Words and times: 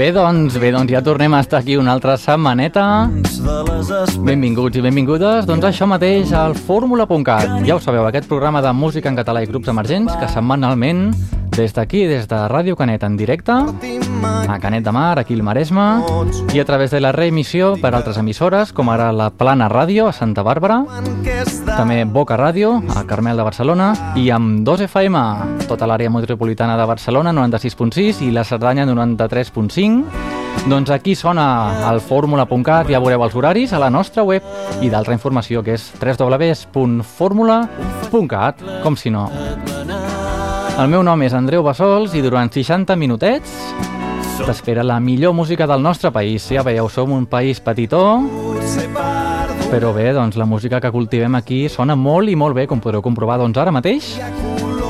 Bé, 0.00 0.06
doncs, 0.16 0.54
bé, 0.56 0.70
doncs 0.72 0.88
ja 0.88 1.02
tornem 1.04 1.34
a 1.36 1.42
estar 1.44 1.58
aquí 1.58 1.74
una 1.76 1.92
altra 1.92 2.14
setmaneta. 2.16 2.82
Benvinguts 4.24 4.78
i 4.80 4.84
benvingudes, 4.86 5.44
doncs 5.44 5.66
això 5.68 5.84
mateix 5.84 6.32
al 6.32 6.56
fórmula.cat. 6.56 7.58
Ja 7.68 7.76
ho 7.76 7.82
sabeu, 7.84 8.06
aquest 8.08 8.24
programa 8.30 8.62
de 8.64 8.72
música 8.72 9.12
en 9.12 9.20
català 9.20 9.42
i 9.44 9.50
grups 9.50 9.68
emergents 9.68 10.16
que 10.16 10.30
setmanalment 10.32 11.10
des 11.56 11.72
d'aquí, 11.74 12.06
des 12.06 12.28
de 12.28 12.36
Ràdio 12.48 12.76
Canet 12.76 13.02
en 13.04 13.16
directe, 13.16 13.52
a 13.52 14.58
Canet 14.58 14.84
de 14.84 14.92
Mar, 14.92 15.18
aquí 15.18 15.34
al 15.34 15.42
Maresme, 15.42 16.02
i 16.54 16.60
a 16.60 16.64
través 16.64 16.90
de 16.90 17.00
la 17.00 17.12
reemissió 17.12 17.76
per 17.80 17.94
altres 17.94 18.16
emissores, 18.18 18.72
com 18.72 18.88
ara 18.88 19.12
la 19.12 19.30
Plana 19.30 19.68
Ràdio, 19.68 20.08
a 20.08 20.12
Santa 20.12 20.42
Bàrbara, 20.42 20.84
també 21.66 22.04
Boca 22.04 22.36
Ràdio, 22.36 22.82
a 22.96 23.04
Carmel 23.06 23.36
de 23.36 23.42
Barcelona, 23.42 23.94
i 24.16 24.30
amb 24.30 24.64
2 24.66 24.80
FM, 24.88 25.16
tota 25.68 25.86
l'àrea 25.86 26.10
metropolitana 26.10 26.76
de 26.78 26.86
Barcelona, 26.86 27.32
96.6, 27.32 28.22
i 28.26 28.30
la 28.30 28.44
Cerdanya, 28.44 28.86
93.5. 28.86 30.04
Doncs 30.68 30.90
aquí 30.90 31.14
sona 31.14 31.90
el 31.90 32.00
fórmula.cat, 32.04 32.88
ja 32.90 33.00
veureu 33.00 33.22
els 33.24 33.34
horaris 33.34 33.72
a 33.72 33.78
la 33.80 33.90
nostra 33.90 34.22
web 34.26 34.42
i 34.82 34.90
d'altra 34.90 35.14
informació 35.16 35.62
que 35.64 35.74
és 35.78 35.92
www.formula.cat, 35.96 38.54
com 38.82 38.96
si 38.96 39.10
no. 39.14 39.30
El 40.80 40.88
meu 40.88 41.02
nom 41.04 41.20
és 41.20 41.34
Andreu 41.36 41.60
Bassols 41.60 42.14
i 42.16 42.22
durant 42.24 42.48
60 42.48 42.94
minutets 42.96 43.50
t'espera 44.46 44.80
la 44.80 44.96
millor 44.96 45.34
música 45.36 45.66
del 45.68 45.82
nostre 45.84 46.08
país. 46.08 46.46
Ja 46.48 46.62
veieu, 46.64 46.88
som 46.88 47.12
un 47.12 47.26
país 47.28 47.60
petitó, 47.60 48.00
però 49.68 49.90
bé, 49.92 50.06
doncs 50.16 50.38
la 50.40 50.46
música 50.48 50.80
que 50.80 50.92
cultivem 50.94 51.36
aquí 51.36 51.66
sona 51.68 51.98
molt 52.00 52.32
i 52.32 52.38
molt 52.38 52.56
bé, 52.56 52.64
com 52.66 52.80
podreu 52.80 53.04
comprovar 53.04 53.36
doncs 53.42 53.60
ara 53.60 53.74
mateix 53.76 54.08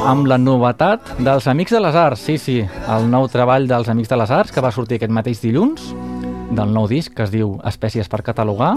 amb 0.07 0.30
la 0.30 0.39
novetat 0.39 1.11
dels 1.19 1.51
Amics 1.51 1.75
de 1.75 1.83
les 1.83 1.99
Arts. 1.99 2.23
Sí, 2.23 2.38
sí, 2.38 2.61
el 2.63 3.11
nou 3.11 3.27
treball 3.27 3.66
dels 3.66 3.91
Amics 3.91 4.15
de 4.15 4.23
les 4.23 4.30
Arts 4.30 4.55
que 4.55 4.63
va 4.63 4.71
sortir 4.71 5.01
aquest 5.01 5.19
mateix 5.19 5.43
dilluns 5.43 5.91
del 6.51 6.73
nou 6.75 6.89
disc 6.91 7.15
que 7.15 7.25
es 7.25 7.33
diu 7.33 7.55
Espècies 7.67 8.09
per 8.11 8.23
catalogar. 8.27 8.74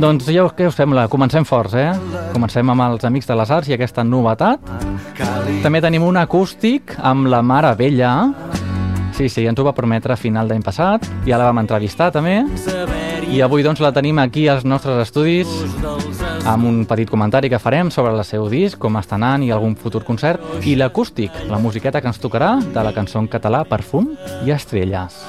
Doncs 0.00 0.28
ja 0.28 0.46
què 0.56 0.68
us 0.68 0.78
sembla? 0.78 1.06
Comencem 1.12 1.46
forts, 1.46 1.76
eh? 1.78 1.92
Comencem 2.32 2.70
amb 2.70 2.86
els 2.88 3.06
Amics 3.06 3.30
de 3.30 3.38
les 3.38 3.52
Arts 3.54 3.70
i 3.70 3.76
aquesta 3.76 4.04
novetat. 4.04 4.60
També 5.62 5.80
tenim 5.80 6.04
un 6.04 6.18
acústic 6.20 6.96
amb 6.98 7.30
la 7.30 7.42
Mare 7.42 7.74
Vella. 7.78 8.14
Sí, 9.14 9.28
sí, 9.30 9.46
ens 9.46 9.60
ho 9.60 9.66
va 9.66 9.76
prometre 9.76 10.14
a 10.14 10.18
final 10.18 10.50
d'any 10.50 10.64
passat. 10.66 11.06
Ja 11.28 11.38
la 11.38 11.46
vam 11.50 11.62
entrevistar 11.62 12.10
també. 12.12 12.42
I 13.30 13.40
avui 13.42 13.62
doncs 13.64 13.80
la 13.82 13.92
tenim 13.94 14.18
aquí 14.22 14.48
als 14.50 14.66
nostres 14.66 15.06
estudis 15.06 15.48
amb 16.44 16.66
un 16.68 16.82
petit 16.84 17.08
comentari 17.08 17.48
que 17.48 17.58
farem 17.58 17.90
sobre 17.90 18.12
el 18.12 18.24
seu 18.28 18.50
disc, 18.52 18.76
com 18.78 18.98
està 19.00 19.16
anant 19.16 19.42
i 19.46 19.50
algun 19.54 19.78
futur 19.80 20.04
concert, 20.04 20.42
i 20.68 20.76
l'acústic, 20.76 21.32
la 21.48 21.58
musiqueta 21.58 22.02
que 22.04 22.12
ens 22.12 22.20
tocarà 22.20 22.58
de 22.60 22.84
la 22.84 22.92
cançó 22.92 23.22
en 23.22 23.30
català 23.32 23.64
Perfum 23.64 24.12
i 24.44 24.52
Estrelles. 24.52 25.22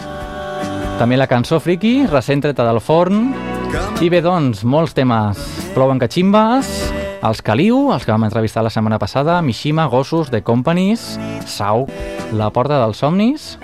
També 0.95 1.17
la 1.19 1.27
cançó 1.27 1.59
Friki, 1.59 2.05
recent 2.07 2.39
treta 2.45 2.63
del 2.63 2.79
forn, 2.79 3.33
i 3.99 4.07
bé, 4.09 4.21
doncs, 4.23 4.61
molts 4.63 4.93
temes. 4.95 5.41
Plouen 5.75 5.99
catximbes, 5.99 6.69
els 7.19 7.41
Caliu, 7.43 7.89
els 7.91 8.05
que 8.07 8.13
vam 8.13 8.23
entrevistar 8.23 8.63
la 8.63 8.71
setmana 8.71 8.99
passada, 9.01 9.41
Mishima, 9.43 9.89
Gossos, 9.91 10.31
The 10.31 10.41
Companies, 10.47 11.17
Sau, 11.51 11.83
La 12.31 12.47
Porta 12.55 12.79
dels 12.79 13.03
Somnis, 13.03 13.57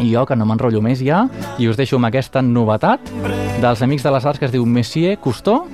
i 0.00 0.08
jo, 0.08 0.24
que 0.24 0.38
no 0.40 0.48
m'enrotllo 0.48 0.80
més 0.82 1.04
ja, 1.04 1.26
i 1.60 1.68
us 1.68 1.76
deixo 1.76 2.00
amb 2.00 2.08
aquesta 2.08 2.42
novetat 2.42 3.12
dels 3.60 3.84
Amics 3.84 4.08
de 4.08 4.16
les 4.16 4.26
Arts 4.32 4.40
que 4.40 4.48
es 4.48 4.56
diu 4.56 4.64
Messier 4.64 5.18
Cousteau, 5.20 5.68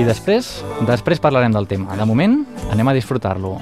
i 0.00 0.08
després, 0.08 0.48
després 0.88 1.20
parlarem 1.20 1.52
del 1.52 1.68
tema. 1.68 1.92
De 2.00 2.08
moment, 2.08 2.40
anem 2.72 2.88
a 2.88 2.96
disfrutar-lo. 2.96 3.58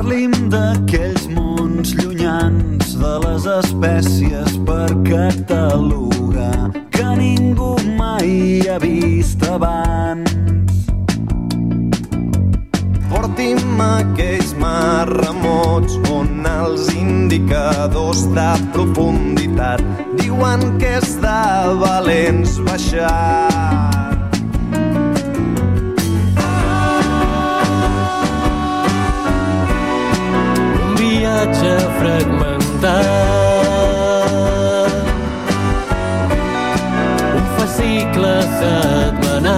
Parlim 0.00 0.32
d'aquells 0.48 1.26
mons 1.28 1.90
llunyans 1.98 2.92
de 2.96 3.10
les 3.20 3.44
espècies 3.52 4.54
per 4.64 4.86
catalogar 5.04 6.70
que 6.94 7.10
ningú 7.18 7.74
mai 7.98 8.64
ha 8.64 8.78
vist 8.80 9.44
abans. 9.44 10.88
Porti'm 13.12 13.84
aquells 13.90 14.56
mars 14.64 15.20
remots 15.20 16.00
on 16.16 16.48
els 16.54 16.88
indicadors 16.96 18.24
de 18.40 18.50
profunditat 18.72 19.84
diuen 20.16 20.64
que 20.80 20.96
és 21.04 21.16
de 21.20 21.40
valents 21.84 22.56
baixar. 22.64 23.89
Un 31.40 31.46
viatge 31.46 31.78
fragmentat. 31.98 32.92
Un 37.36 37.44
fascicle 37.56 38.34
setmanal. 38.58 39.56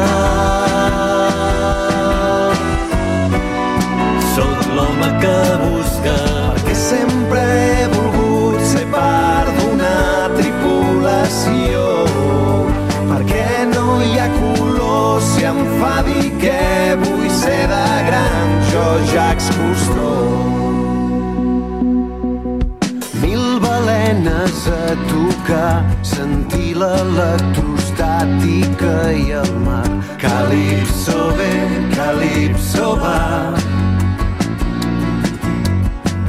Sóc 4.35 4.59
l'home 4.77 5.09
que 5.23 5.39
busca 5.65 6.17
perquè 6.55 6.75
sempre 6.75 7.41
he 7.41 7.89
volgut 7.97 8.61
ser 8.75 8.87
part 8.95 9.51
d'una 9.59 9.97
tripulació. 10.37 11.85
Perquè 13.11 13.51
no 13.75 14.01
hi 14.03 14.19
ha 14.19 14.29
color 14.39 15.21
si 15.21 15.45
em 15.51 15.61
fa 15.81 15.97
dir 16.07 16.31
que 16.39 16.63
vull 17.03 17.29
ser 17.43 17.63
de 17.75 17.87
gran. 18.09 18.59
Jo 18.71 18.87
Jacques 19.13 19.49
Cousteau 19.57 20.12
tocar 25.43 25.85
sentir 26.03 26.77
l'electrostàtica 26.77 29.13
i 29.13 29.33
el 29.33 29.53
mar. 29.65 29.89
Calipso 30.19 31.33
ve, 31.37 31.69
Calipso 31.95 32.97
va. 33.01 33.55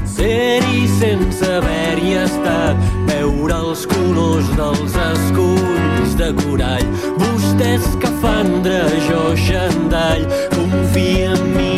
Ser-hi 0.05 0.87
sense 0.99 1.45
haver-hi 1.45 2.13
estat, 2.23 2.75
veure 3.09 3.53
els 3.53 3.85
colors 3.93 4.47
dels 4.57 4.95
esculls 5.09 6.15
de 6.17 6.33
corall, 6.41 6.87
vostè 7.19 7.69
escafandra, 7.77 8.81
jo 9.09 9.23
xandall, 9.47 10.23
confia 10.55 11.25
en 11.33 11.41
mi, 11.57 11.72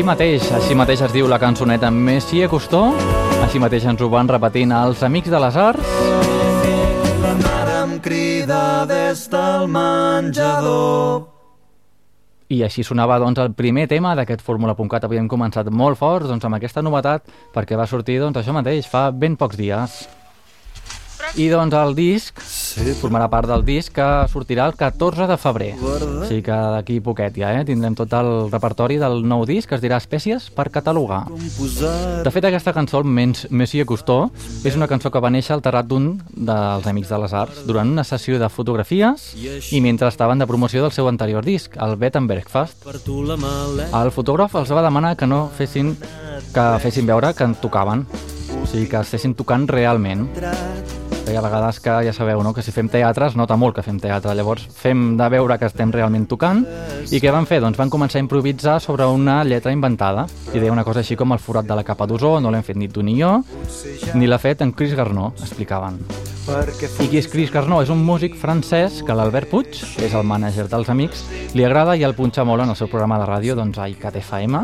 Així 0.00 0.08
mateix, 0.08 0.44
així 0.56 0.74
mateix 0.80 1.00
es 1.04 1.12
diu 1.12 1.26
la 1.28 1.36
cançoneta 1.36 1.90
Messi 1.92 2.38
Costó, 2.48 2.78
així 3.44 3.60
mateix 3.60 3.84
ens 3.84 4.00
ho 4.00 4.06
van 4.08 4.30
repetint 4.32 4.70
els 4.72 5.02
Amics 5.04 5.28
de 5.28 5.40
les 5.44 5.58
Arts. 5.60 5.90
La 7.20 7.34
mare 7.36 7.74
em 7.82 7.92
crida 8.00 8.86
des 8.88 9.26
del 9.28 9.66
menjador. 9.68 11.26
I 12.48 12.62
així 12.64 12.80
sonava 12.80 13.18
doncs, 13.20 13.42
el 13.44 13.52
primer 13.52 13.90
tema 13.92 14.14
d'aquest 14.16 14.40
Fórmula.cat. 14.40 15.04
Avui 15.04 15.20
hem 15.20 15.28
començat 15.28 15.68
molt 15.68 16.00
forts 16.00 16.32
doncs, 16.32 16.48
amb 16.48 16.56
aquesta 16.56 16.80
novetat 16.80 17.28
perquè 17.52 17.76
va 17.76 17.84
sortir 17.84 18.22
doncs, 18.24 18.40
això 18.40 18.56
mateix, 18.56 18.88
fa 18.88 19.10
ben 19.12 19.36
pocs 19.36 19.60
dies. 19.60 20.00
I 21.38 21.46
doncs 21.52 21.74
el 21.78 21.94
disc 21.94 22.40
formarà 23.00 23.28
part 23.30 23.48
del 23.50 23.64
disc 23.66 23.92
que 23.94 24.06
sortirà 24.30 24.66
el 24.68 24.74
14 24.78 25.26
de 25.30 25.36
febrer. 25.40 25.70
O 25.80 26.24
sigui 26.26 26.42
que 26.46 26.58
d'aquí 26.74 26.98
poquet 27.04 27.36
ja 27.38 27.52
eh? 27.58 27.64
tindrem 27.68 27.96
tot 27.98 28.12
el 28.18 28.50
repertori 28.50 28.98
del 29.00 29.22
nou 29.26 29.44
disc 29.48 29.68
que 29.70 29.78
es 29.78 29.82
dirà 29.84 30.00
Espècies 30.00 30.48
per 30.54 30.68
catalogar. 30.74 31.24
De 31.30 32.32
fet, 32.32 32.46
aquesta 32.48 32.74
cançó, 32.76 33.00
el 33.00 33.08
Mens 33.08 33.46
Messi 33.50 33.82
Costó, 33.86 34.30
és 34.64 34.76
una 34.76 34.88
cançó 34.90 35.10
que 35.10 35.22
va 35.22 35.30
néixer 35.32 35.54
al 35.56 35.64
terrat 35.64 35.88
d'un 35.90 36.12
dels 36.30 36.86
Amics 36.90 37.12
de 37.12 37.20
les 37.24 37.34
Arts 37.36 37.64
durant 37.68 37.90
una 37.90 38.04
sessió 38.04 38.38
de 38.40 38.48
fotografies 38.50 39.30
i 39.36 39.80
mentre 39.84 40.08
estaven 40.08 40.40
de 40.40 40.48
promoció 40.50 40.82
del 40.82 40.94
seu 40.94 41.08
anterior 41.08 41.44
disc, 41.44 41.76
el 41.80 41.96
Bed 42.00 42.18
and 42.20 42.30
Breakfast. 42.30 42.86
El 42.86 44.14
fotògraf 44.14 44.56
els 44.60 44.74
va 44.74 44.86
demanar 44.86 45.16
que 45.16 45.28
no 45.30 45.46
fessin 45.56 45.94
que 46.54 46.78
fessin 46.82 47.06
veure 47.06 47.34
que 47.34 47.44
en 47.44 47.54
tocaven, 47.54 48.06
o 48.62 48.66
sigui, 48.66 48.88
que 48.90 49.04
estessin 49.04 49.36
tocant 49.38 49.68
realment. 49.70 50.26
Hi 51.30 51.36
ha 51.38 51.42
vegades 51.44 51.76
que 51.78 51.92
ja 52.02 52.10
sabeu 52.10 52.40
no? 52.42 52.50
que 52.50 52.62
si 52.66 52.72
fem 52.74 52.88
teatre 52.90 53.28
es 53.30 53.36
nota 53.38 53.54
molt 53.54 53.76
que 53.76 53.84
fem 53.86 54.00
teatre, 54.02 54.32
llavors 54.34 54.64
fem 54.74 55.12
de 55.18 55.28
veure 55.30 55.56
que 55.60 55.68
estem 55.70 55.92
realment 55.94 56.24
tocant 56.26 56.64
i 57.06 57.20
què 57.22 57.30
van 57.30 57.46
fer? 57.46 57.60
Doncs 57.62 57.78
van 57.78 57.92
començar 57.92 58.18
a 58.18 58.24
improvisar 58.24 58.80
sobre 58.82 59.06
una 59.06 59.36
lletra 59.46 59.70
inventada 59.70 60.26
i 60.50 60.58
deia 60.58 60.74
una 60.74 60.82
cosa 60.82 61.04
així 61.04 61.14
com 61.14 61.30
el 61.30 61.38
forat 61.38 61.70
de 61.70 61.78
la 61.78 61.86
capa 61.86 62.08
d'ozó, 62.10 62.40
no 62.42 62.50
l'hem 62.50 62.66
fet 62.66 62.80
ni 62.82 62.90
tu 62.90 63.06
ni 63.06 63.14
jo, 63.20 63.36
ni 64.18 64.26
l'ha 64.26 64.42
fet 64.42 64.66
en 64.66 64.74
Chris 64.74 64.98
Garnó, 64.98 65.30
explicaven. 65.38 66.02
I 66.50 67.06
qui 67.06 67.18
és 67.20 67.28
Chris 67.30 67.50
Garnó? 67.54 67.78
És 67.84 67.90
un 67.92 68.00
músic 68.02 68.34
francès 68.34 69.00
que 69.06 69.14
l'Albert 69.14 69.46
Puig, 69.52 69.76
que 69.94 70.06
és 70.08 70.14
el 70.18 70.24
mànager 70.26 70.64
dels 70.70 70.88
amics, 70.90 71.22
li 71.54 71.62
agrada 71.62 71.94
i 71.94 72.02
el 72.06 72.16
punxa 72.18 72.42
molt 72.46 72.64
en 72.64 72.72
el 72.72 72.78
seu 72.78 72.88
programa 72.90 73.20
de 73.20 73.28
ràdio, 73.28 73.54
doncs 73.54 73.78
a 73.78 73.86
ICAT 73.92 74.18
FM. 74.18 74.62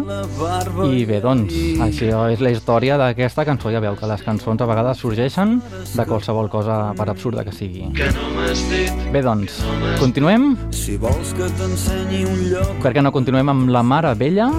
I 0.90 1.04
bé, 1.06 1.20
doncs, 1.22 1.54
això 1.86 2.24
és 2.32 2.42
la 2.42 2.50
història 2.50 2.98
d'aquesta 2.98 3.44
cançó. 3.46 3.70
Ja 3.70 3.82
veu 3.84 3.94
que 3.94 4.10
les 4.10 4.24
cançons 4.26 4.62
a 4.62 4.66
vegades 4.66 4.98
sorgeixen 4.98 5.60
de 5.92 6.08
qualsevol 6.08 6.50
cosa 6.50 6.80
per 6.98 7.06
absurda 7.12 7.46
que 7.46 7.54
sigui. 7.54 7.86
Bé, 7.94 9.22
doncs, 9.22 9.60
continuem? 10.02 10.56
Si 10.74 10.98
vols 10.98 11.36
que 11.38 11.46
t'ensenyi 11.60 12.24
un 12.26 12.42
lloc 12.50 12.74
Per 12.82 12.92
què 12.96 13.04
no 13.04 13.14
continuem 13.14 13.54
amb 13.54 13.70
la 13.70 13.84
Mare 13.86 14.16
Vella? 14.18 14.50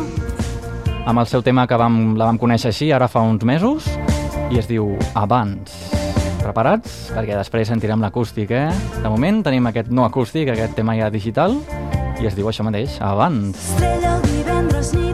Amb 1.07 1.19
el 1.19 1.27
seu 1.27 1.43
tema 1.43 1.67
que 1.67 1.75
vam, 1.79 2.15
la 2.19 2.31
vam 2.31 2.39
conèixer 2.39 2.71
així 2.71 2.91
ara 2.95 3.11
fa 3.11 3.23
uns 3.23 3.43
mesos 3.47 3.91
i 4.51 4.59
es 4.59 4.67
diu 4.71 4.95
Abans. 5.15 5.86
Preparats? 6.47 7.09
Perquè 7.11 7.35
després 7.35 7.67
sentirem 7.67 7.99
l'acústic, 7.99 8.53
eh? 8.55 8.69
De 9.01 9.09
moment 9.11 9.41
tenim 9.43 9.67
aquest 9.67 9.91
no 9.91 10.05
acústic, 10.07 10.47
aquest 10.53 10.77
tema 10.79 10.95
ja 10.95 11.09
digital 11.11 11.57
i 12.21 12.29
es 12.29 12.37
diu 12.39 12.47
això 12.47 12.63
mateix, 12.63 12.95
Abans. 13.03 13.59
Estrella 13.75 14.15
el 14.15 14.23
divendres 14.31 14.93
nit 14.95 15.06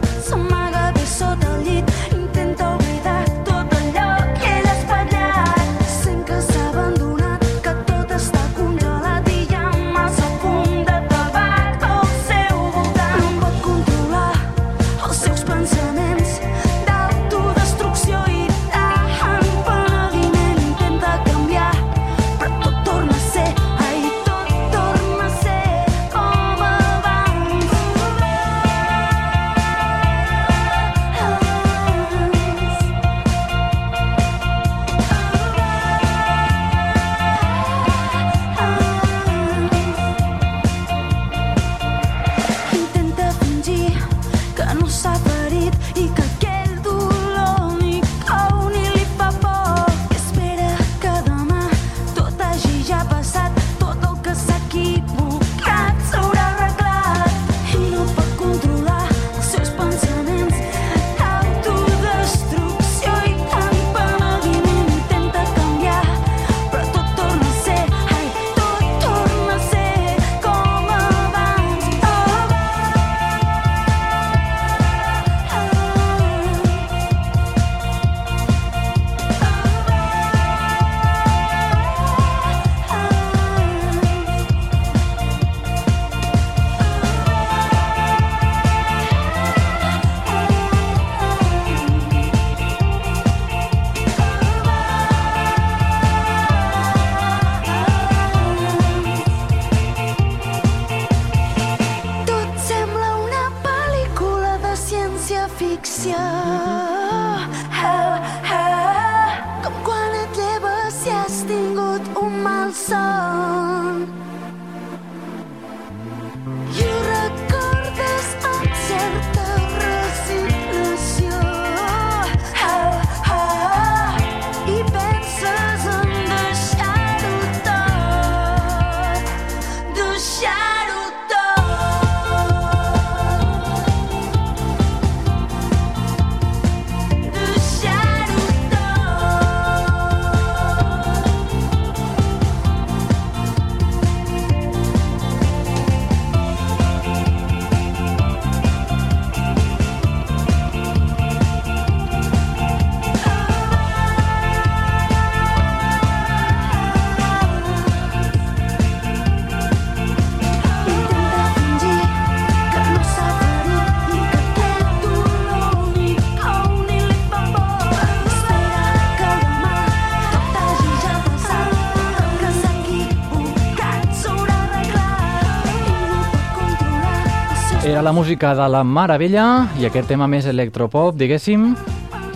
música 178.14 178.54
de 178.54 178.68
la 178.70 178.84
Mare 178.86 179.16
Vella 179.18 179.66
i 179.82 179.88
aquest 179.88 180.06
tema 180.06 180.28
més 180.30 180.46
electropop, 180.46 181.16
diguéssim. 181.18 181.72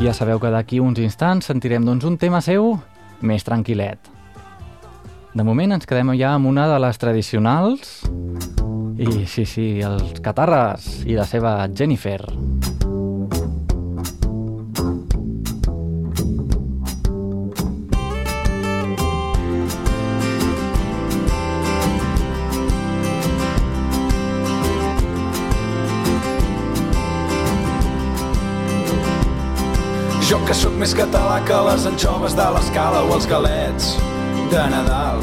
Ja 0.02 0.10
sabeu 0.10 0.40
que 0.42 0.50
d'aquí 0.50 0.80
uns 0.82 0.98
instants 0.98 1.46
sentirem 1.46 1.86
doncs, 1.86 2.02
un 2.02 2.16
tema 2.18 2.40
seu 2.42 2.72
més 3.22 3.46
tranquil·let. 3.46 4.10
De 5.38 5.46
moment 5.46 5.76
ens 5.76 5.86
quedem 5.86 6.10
ja 6.18 6.32
amb 6.34 6.50
una 6.50 6.66
de 6.66 6.80
les 6.82 6.98
tradicionals 6.98 7.94
i 8.98 9.22
sí, 9.30 9.46
sí, 9.46 9.68
els 9.86 10.18
catarres 10.18 11.04
i 11.06 11.14
la 11.14 11.28
seva 11.30 11.54
Jennifer. 11.70 12.24
Jo 30.28 30.36
que 30.44 30.52
sóc 30.52 30.74
més 30.76 30.90
català 30.92 31.38
que 31.48 31.56
les 31.64 31.86
anxoves 31.88 32.34
de 32.36 32.44
l'escala 32.52 32.98
o 33.06 33.14
els 33.16 33.24
galets 33.30 33.94
de 34.52 34.64
Nadal. 34.74 35.22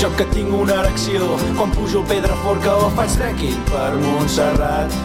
Jo 0.00 0.08
que 0.16 0.24
tinc 0.30 0.54
una 0.56 0.78
erecció 0.80 1.28
quan 1.58 1.74
pujo 1.74 2.00
al 2.00 2.06
Pedraforca 2.08 2.78
o 2.80 2.86
faig 2.96 3.12
trekking 3.18 3.58
per 3.68 3.90
Montserrat. 4.00 4.96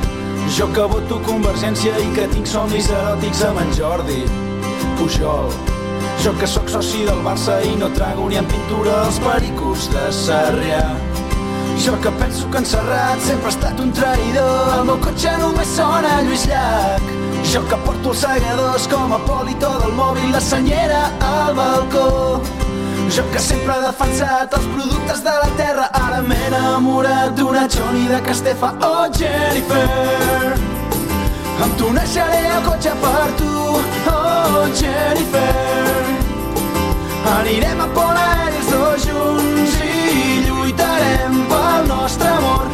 Jo 0.55 0.69
que 0.71 0.87
voto 0.93 1.19
Convergència 1.27 1.99
i 1.99 2.07
que 2.15 2.29
tinc 2.37 2.47
somnis 2.47 2.87
eròtics 2.87 3.43
amb 3.49 3.65
en 3.65 3.75
Jordi 3.75 4.21
Pujol. 4.95 5.51
Jo 6.23 6.31
que 6.39 6.47
sóc 6.47 6.71
soci 6.71 7.03
del 7.11 7.19
Barça 7.27 7.59
i 7.67 7.75
no 7.83 7.91
trago 7.99 8.31
ni 8.31 8.39
en 8.39 8.47
pintura 8.47 8.95
els 9.09 9.19
pericos 9.27 9.91
de 9.91 10.07
Sarrià. 10.23 10.85
Jo 11.83 11.99
que 11.99 12.15
penso 12.23 12.47
que 12.47 12.63
en 12.63 12.71
Serrat 12.71 13.27
sempre 13.27 13.51
ha 13.51 13.57
estat 13.57 13.83
un 13.83 13.91
traïdor 13.91 14.73
El 14.79 14.87
meu 14.87 14.97
cotxe 15.03 15.35
només 15.43 15.75
sona 15.75 16.21
Lluís 16.23 16.47
Llach 16.47 17.26
Jo 17.45 17.61
que 17.69 17.77
porto 17.85 18.13
els 18.13 18.21
segadors 18.25 18.87
com 18.91 19.13
a 19.13 19.19
polito 19.25 19.69
del 19.81 19.93
mòbil 19.97 20.31
La 20.33 20.41
senyera 20.41 21.03
al 21.21 21.53
balcó. 21.55 22.41
Jo 23.13 23.23
que 23.31 23.39
sempre 23.39 23.77
he 23.77 23.85
defensat 23.85 24.53
els 24.57 24.65
productes 24.73 25.23
de 25.23 25.35
la 25.43 25.51
terra 25.59 25.89
Ara 26.01 26.21
m'he 26.21 26.39
enamorat 26.49 27.35
d'una 27.37 27.67
Johnny 27.67 28.07
de 28.07 28.21
Castefa. 28.25 28.73
Oh 28.81 29.05
Jennifer 29.17 29.85
tu 31.77 31.91
naixeré 31.93 32.41
el 32.55 32.63
cotxe 32.65 32.93
per 33.01 33.27
tu. 33.37 33.53
Oh 34.11 34.65
Jennifer 34.79 35.87
Anirem 37.37 37.81
a 37.81 37.87
Pol 37.95 38.17
Aeri 38.21 38.61
els 38.61 38.69
dos 38.71 39.05
junts 39.05 39.75
i 39.83 40.37
lluitarem 40.47 41.41
pel 41.51 41.89
nostre 41.91 42.29
amor 42.39 42.65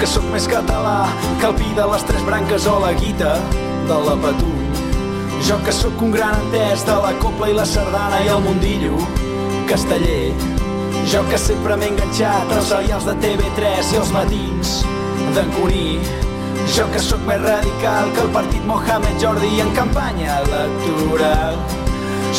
que 0.00 0.08
sóc 0.08 0.24
més 0.32 0.46
català 0.48 1.10
que 1.40 1.44
el 1.44 1.56
pi 1.58 1.66
de 1.76 1.84
les 1.90 2.04
tres 2.08 2.22
branques 2.24 2.64
o 2.70 2.78
la 2.80 2.92
guita 2.96 3.34
de 3.88 3.96
la 4.06 4.14
Patum. 4.22 4.60
Jo 5.44 5.58
que 5.64 5.72
sóc 5.76 6.00
un 6.06 6.14
gran 6.14 6.38
entès 6.38 6.86
de 6.88 6.94
la 7.02 7.10
copla 7.20 7.50
i 7.50 7.56
la 7.58 7.66
sardana 7.68 8.22
i 8.24 8.30
el 8.32 8.40
mundillo 8.46 8.96
casteller. 9.68 10.32
Jo 11.12 11.20
que 11.28 11.40
sempre 11.42 11.76
m'he 11.76 11.90
enganxat 11.92 12.54
als 12.56 12.70
serials 12.72 13.04
de 13.10 13.14
TV3 13.24 13.92
i 13.92 14.00
els 14.00 14.12
matins 14.16 14.72
d'en 15.36 15.52
Cuní. 15.58 16.00
Jo 16.76 16.86
que 16.94 17.02
sóc 17.04 17.20
més 17.28 17.42
radical 17.44 18.08
que 18.16 18.24
el 18.24 18.32
partit 18.38 18.64
Mohamed 18.70 19.20
Jordi 19.20 19.60
en 19.60 19.74
campanya 19.76 20.38
electoral. 20.46 21.60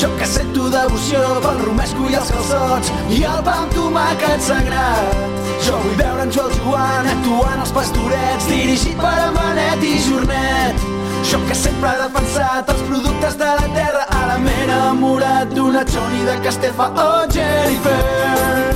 Jo 0.02 0.10
que 0.18 0.26
sento 0.26 0.66
devoció 0.74 1.22
pel 1.46 1.62
romesco 1.68 2.10
i 2.10 2.18
els 2.18 2.34
calçots 2.34 2.90
i 3.12 3.22
el 3.22 3.46
pa 3.46 3.60
amb 3.68 3.78
tomàquet 3.78 4.50
sagrat. 4.50 5.46
Jo 5.62 5.78
vull 5.84 6.00
veure 6.02 6.11
Joel 6.32 6.52
Joan 6.64 7.08
actuant 7.12 7.60
als 7.60 7.72
pastorets 7.76 8.46
dirigit 8.48 8.96
per 8.96 9.18
en 9.26 9.34
Benet 9.36 9.82
i 9.84 9.98
Jornet. 10.00 10.86
Jo 11.28 11.40
que 11.48 11.56
sempre 11.56 11.90
he 11.92 11.98
defensat 12.00 12.72
els 12.72 12.84
productes 12.88 13.36
de 13.42 13.50
la 13.58 13.68
terra 13.76 14.06
ara 14.16 14.38
m'he 14.40 14.54
enamorat 14.64 15.52
d'una 15.52 15.84
Johnny 15.92 16.24
de 16.30 16.38
Castefa 16.46 16.88
Oh 17.04 17.26
Jennifer. 17.36 18.72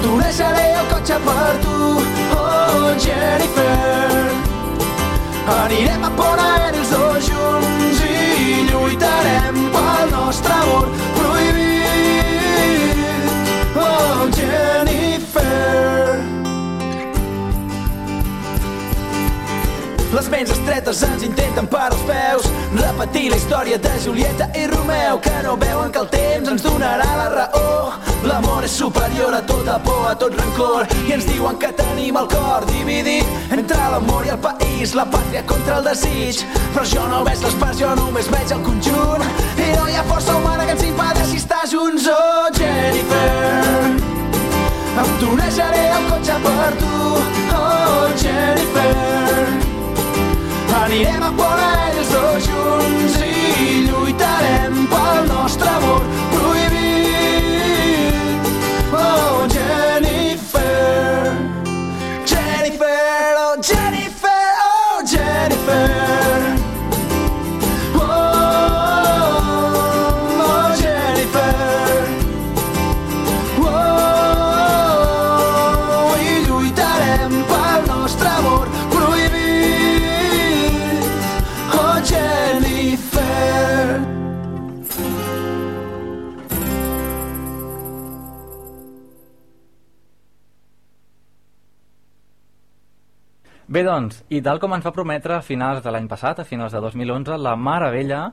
Tu 0.00 0.16
naixeré 0.16 0.64
el 0.80 0.88
cotxe 0.94 1.20
per 1.26 1.52
tu 1.66 1.76
Oh 2.38 2.88
Jennifer. 3.04 4.24
Anirem 5.58 6.08
a 6.08 6.12
Pont 6.16 6.40
Aeri 6.46 6.80
els 6.80 6.96
dos 6.96 7.28
junts 7.28 8.04
i 8.08 8.64
lluitarem 8.70 9.64
pel 9.76 10.14
nostre 10.16 10.56
amor 10.64 11.19
Les 20.10 20.28
ments 20.28 20.50
estretes 20.50 21.02
ens 21.06 21.22
intenten 21.22 21.68
per 21.70 21.86
als 21.86 22.00
peus. 22.08 22.48
Repetir 22.74 23.28
la 23.30 23.36
història 23.38 23.78
de 23.78 23.92
Julieta 24.04 24.48
i 24.58 24.66
Romeu 24.70 25.20
Que 25.22 25.42
no 25.44 25.56
veuen 25.58 25.90
que 25.92 26.00
el 26.02 26.08
temps 26.10 26.50
ens 26.50 26.64
donarà 26.66 27.08
la 27.18 27.28
raó. 27.34 27.92
L'amor 28.26 28.64
és 28.66 28.74
superior 28.76 29.34
a 29.34 29.40
tota 29.46 29.78
por, 29.84 30.02
a 30.10 30.14
tot 30.18 30.34
rancor 30.36 30.84
I 31.06 31.14
ens 31.14 31.24
diuen 31.24 31.56
que 31.58 31.70
tenim 31.72 32.18
el 32.20 32.26
cor 32.28 32.66
dividit 32.68 33.54
Entre 33.56 33.78
l'amor 33.94 34.26
i 34.26 34.34
el 34.34 34.42
país, 34.44 34.92
la 34.98 35.06
pàtria 35.08 35.44
contra 35.46 35.78
el 35.78 35.88
desig. 35.88 36.42
Però 36.74 36.84
jo 36.92 37.06
no 37.08 37.24
veig 37.24 37.46
les 37.46 37.58
parts, 37.62 37.80
jo 37.80 37.94
només 38.02 38.30
veig 38.34 38.54
el 38.56 38.62
conjunt. 38.66 39.26
I 39.56 39.72
no 39.78 39.88
hi 39.88 39.98
ha 39.98 40.06
força 40.10 40.36
humana 40.36 40.66
que 40.66 40.76
ens 40.78 40.86
impedeixi 40.90 41.42
estar 41.44 41.64
junts. 41.70 42.10
Oh, 42.10 42.50
Jennifer 42.58 44.08
tu 45.20 45.36
naixeré 45.36 45.84
el 45.96 46.06
cotxe 46.10 46.36
per 46.44 46.72
tu. 46.80 46.94
Oh, 47.56 48.08
Jennifer 48.22 49.69
Anirem 50.90 51.22
a 51.22 51.28
Aeri 51.54 52.00
els 52.02 52.08
dos 52.10 52.46
junts 52.48 53.18
i 53.22 53.82
lluitarem 53.86 54.80
pel 54.90 55.28
nostre 55.28 55.70
amor 55.76 56.29
Bé, 93.70 93.84
doncs, 93.86 94.16
i 94.34 94.40
tal 94.42 94.58
com 94.58 94.72
ens 94.74 94.82
va 94.82 94.90
prometre 94.90 95.36
a 95.36 95.42
finals 95.46 95.84
de 95.84 95.90
l'any 95.94 96.08
passat, 96.10 96.40
a 96.42 96.44
finals 96.48 96.72
de 96.74 96.80
2011, 96.82 97.36
la 97.38 97.52
Mare 97.54 97.92
Vella 97.94 98.24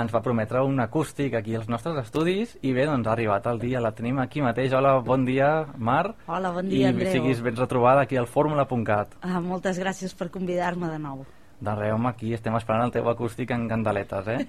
ens 0.00 0.14
va 0.14 0.22
prometre 0.24 0.62
un 0.64 0.80
acústic 0.80 1.34
aquí 1.36 1.52
als 1.58 1.68
nostres 1.68 1.98
estudis 2.00 2.54
i 2.64 2.72
bé, 2.72 2.86
doncs 2.88 3.04
ha 3.04 3.12
arribat 3.12 3.44
el 3.52 3.60
dia, 3.60 3.82
la 3.84 3.92
tenim 3.92 4.22
aquí 4.24 4.40
mateix. 4.40 4.72
Hola, 4.72 4.94
bon 5.04 5.28
dia, 5.28 5.66
Mar. 5.76 6.14
Hola, 6.24 6.54
bon 6.56 6.72
dia, 6.72 6.86
I 6.86 6.90
Andreu. 6.94 7.12
siguis 7.12 7.44
ben 7.44 7.60
retrobada 7.60 8.06
aquí 8.08 8.16
al 8.16 8.24
fórmula.cat. 8.24 9.18
Ah, 9.20 9.42
moltes 9.44 9.76
gràcies 9.76 10.16
per 10.16 10.30
convidar-me 10.32 10.88
de 10.88 10.98
nou. 10.98 11.26
De 11.58 11.72
res, 11.74 11.92
home, 11.94 12.08
aquí 12.10 12.34
estem 12.36 12.52
esperant 12.58 12.82
el 12.84 12.90
teu 12.92 13.06
acústic 13.08 13.50
en 13.54 13.62
candeletes, 13.68 14.26
eh? 14.28 14.42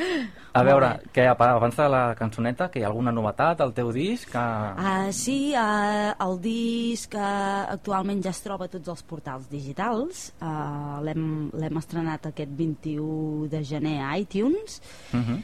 A 0.56 0.62
veure, 0.64 0.88
què, 1.12 1.26
apa- 1.28 1.50
abans 1.52 1.76
de 1.76 1.88
la 1.92 2.14
cançoneta, 2.16 2.70
que 2.72 2.80
hi 2.80 2.84
ha 2.86 2.88
alguna 2.88 3.12
novetat 3.12 3.60
al 3.60 3.74
teu 3.76 3.90
disc? 3.92 4.30
Que... 4.32 4.44
Uh, 4.80 5.10
sí, 5.12 5.52
uh, 5.52 6.14
el 6.24 6.38
disc 6.40 7.12
uh, 7.12 7.66
actualment 7.74 8.22
ja 8.24 8.32
es 8.32 8.40
troba 8.40 8.64
a 8.64 8.72
tots 8.72 8.88
els 8.88 9.02
portals 9.04 9.50
digitals. 9.52 10.30
Uh, 10.40 11.02
L'hem 11.04 11.76
estrenat 11.82 12.30
aquest 12.32 12.56
21 12.56 13.50
de 13.52 13.60
gener 13.64 13.98
a 14.08 14.16
iTunes 14.16 14.80
Uh 15.12 15.20
-huh. 15.20 15.38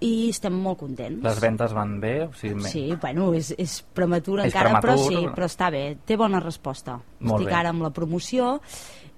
i 0.00 0.28
estem 0.30 0.52
molt 0.52 0.78
contents. 0.78 1.22
Les 1.22 1.40
ventes 1.40 1.72
van 1.72 2.00
bé? 2.00 2.24
O 2.26 2.32
sigui, 2.32 2.60
Sí, 2.68 2.94
bueno, 3.00 3.32
és, 3.34 3.54
és 3.56 3.82
prematur 3.94 4.40
És 4.40 4.46
encara, 4.46 4.70
però 4.80 4.80
prematur. 4.80 5.08
sí, 5.08 5.26
però 5.34 5.44
està 5.46 5.70
bé, 5.70 5.96
té 6.04 6.16
bona 6.16 6.40
resposta. 6.40 6.98
Molt 7.20 7.40
Estic 7.40 7.48
bé. 7.54 7.54
ara 7.60 7.68
amb 7.70 7.82
la 7.82 7.90
promoció 7.90 8.60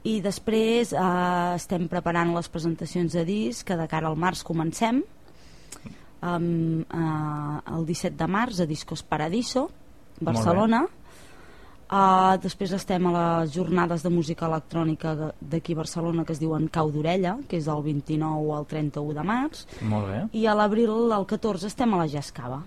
i 0.07 0.19
després 0.23 0.93
eh, 0.93 1.55
estem 1.57 1.89
preparant 1.91 2.35
les 2.37 2.51
presentacions 2.53 3.17
de 3.19 3.25
disc 3.27 3.67
que 3.67 3.77
de 3.79 3.89
cara 3.91 4.11
al 4.11 4.19
març 4.19 4.45
comencem. 4.47 5.03
Um, 6.19 6.83
uh, 6.91 7.61
el 7.77 7.85
17 7.87 8.17
de 8.19 8.27
març 8.27 8.59
a 8.59 8.65
Discos 8.67 9.05
Paradiso 9.07 9.69
Barcelona. 10.19 10.81
Uh, 11.89 12.35
després 12.43 12.73
estem 12.75 13.07
a 13.07 13.13
les 13.15 13.53
jornades 13.55 14.03
de 14.03 14.11
música 14.11 14.49
electrònica 14.49 15.15
d'aquí 15.39 15.77
a 15.77 15.79
Barcelona 15.79 16.25
que 16.27 16.35
es 16.35 16.41
diuen 16.43 16.67
Cau 16.75 16.91
d'Orella 16.93 17.37
que 17.49 17.57
és 17.57 17.69
del 17.71 17.85
29 17.87 18.51
al 18.57 18.67
31 18.69 19.15
de 19.15 19.27
març. 19.31 19.63
Molt 19.81 20.11
bé, 20.11 20.25
i 20.37 20.45
a 20.51 20.57
l'abril, 20.59 21.15
el 21.15 21.29
14, 21.31 21.71
estem 21.71 21.95
a 21.95 22.03
la 22.03 22.11
Jascava 22.11 22.65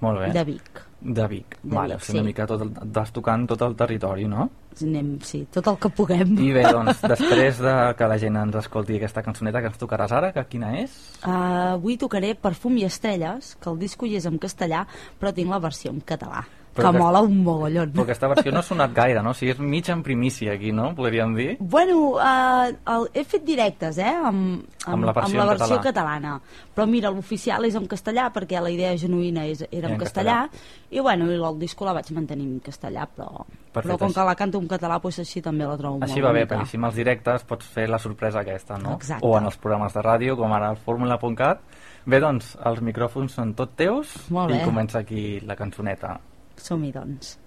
molt 0.00 0.24
bé. 0.24 0.32
de 0.34 0.48
Vic 0.48 0.82
De 1.02 1.26
Vic. 1.28 1.58
De 1.62 1.74
vale, 1.74 1.96
Vic, 1.98 2.06
sigui, 2.06 2.18
una 2.18 2.24
sí. 2.24 2.30
mica 2.30 2.46
tot 2.46 2.62
el, 2.62 2.72
vas 2.94 3.10
tocant 3.14 3.46
tot 3.50 3.64
el 3.66 3.78
territori, 3.78 4.28
no? 4.30 4.48
anem, 4.80 5.18
sí, 5.20 5.42
tot 5.52 5.66
el 5.68 5.76
que 5.76 5.90
puguem 5.92 6.30
I 6.40 6.48
bé, 6.56 6.62
doncs, 6.76 7.02
després 7.04 7.60
de 7.60 7.74
que 7.98 8.08
la 8.08 8.16
gent 8.22 8.38
ens 8.40 8.56
escolti 8.62 8.96
aquesta 8.96 9.24
cançoneta 9.26 9.60
que 9.60 9.68
ens 9.72 9.82
tocaràs 9.82 10.14
ara, 10.16 10.32
que 10.32 10.46
quina 10.54 10.72
és? 10.80 10.94
Uh, 11.20 11.74
avui 11.74 11.98
tocaré 12.00 12.32
Perfum 12.38 12.80
i 12.80 12.86
Estrelles, 12.88 13.54
que 13.60 13.68
el 13.72 13.78
disco 13.82 14.08
hi 14.08 14.16
és 14.20 14.28
en 14.30 14.40
castellà, 14.40 14.86
però 15.20 15.34
tinc 15.36 15.52
la 15.52 15.60
versió 15.62 15.92
en 15.92 16.00
català. 16.00 16.46
Però 16.74 16.88
que 16.88 16.96
que- 16.96 17.02
mola 17.02 17.20
un 17.20 17.42
mogollon. 17.44 17.92
Però 17.92 18.02
aquesta 18.06 18.28
versió 18.28 18.50
no 18.52 18.60
ha 18.60 18.62
sonat 18.62 18.94
gaire, 18.94 19.22
no? 19.22 19.30
O 19.30 19.34
sigui, 19.34 19.50
és 19.52 19.58
mig 19.60 19.88
en 19.92 20.02
primícia 20.02 20.52
aquí, 20.54 20.72
no? 20.72 20.94
Podríem 20.94 21.34
dir. 21.36 21.56
Bueno, 21.60 22.14
uh, 22.16 22.70
el, 22.94 23.08
he 23.12 23.24
fet 23.24 23.44
directes, 23.44 23.98
eh, 23.98 24.06
amb, 24.08 24.64
Amb 24.86 25.04
la 25.04 25.12
versió 25.12 25.40
amb 25.40 25.50
la 25.50 25.54
versió 25.56 25.76
català. 25.76 25.82
catalana. 25.82 26.40
Però 26.74 26.86
mira, 26.88 27.10
l'oficial 27.10 27.64
és 27.66 27.74
en 27.76 27.86
castellà, 27.86 28.30
perquè 28.32 28.58
la 28.62 28.70
idea 28.70 28.94
genuïna 28.96 29.44
és, 29.46 29.66
era 29.70 29.88
en 29.88 29.94
en 29.94 30.00
castellà, 30.00 30.48
i 30.90 30.98
bueno, 31.00 31.28
i 31.30 31.34
el 31.36 31.58
disco 31.58 31.84
la 31.84 31.92
vaig 31.92 32.10
mantenir 32.12 32.46
en 32.46 32.60
castellà, 32.60 33.06
però, 33.06 33.44
Perfecte, 33.44 33.88
però 33.92 33.98
com 33.98 34.08
així- 34.08 34.14
que 34.14 34.24
la 34.24 34.34
canto 34.34 34.58
en 34.58 34.68
català, 34.68 34.98
doncs 35.02 35.18
així 35.18 35.42
també 35.42 35.66
la 35.66 35.76
trobo 35.76 35.98
Així 36.02 36.14
molt 36.20 36.24
va 36.24 36.32
bé, 36.32 36.46
perquè 36.48 36.60
així 36.64 36.76
amb 36.76 36.86
els 36.86 36.94
directes 36.94 37.44
pots 37.44 37.66
fer 37.66 37.86
la 37.88 37.98
sorpresa 37.98 38.40
aquesta, 38.40 38.78
no? 38.78 38.94
Exacte. 38.94 39.26
O 39.26 39.36
en 39.36 39.44
els 39.44 39.56
programes 39.58 39.92
de 39.92 40.00
ràdio, 40.00 40.36
com 40.36 40.50
ara 40.52 40.70
el 40.70 40.76
fórmula.cat. 40.78 41.60
Bé, 42.06 42.18
doncs, 42.18 42.56
els 42.64 42.80
micròfons 42.80 43.30
són 43.32 43.52
tot 43.54 43.76
teus 43.76 44.30
Molt 44.30 44.54
i 44.56 44.64
comença 44.64 44.98
aquí 44.98 45.38
la 45.40 45.54
cançoneta. 45.54 46.18
Som-hi, 46.62 46.92
doncs. 46.94 47.38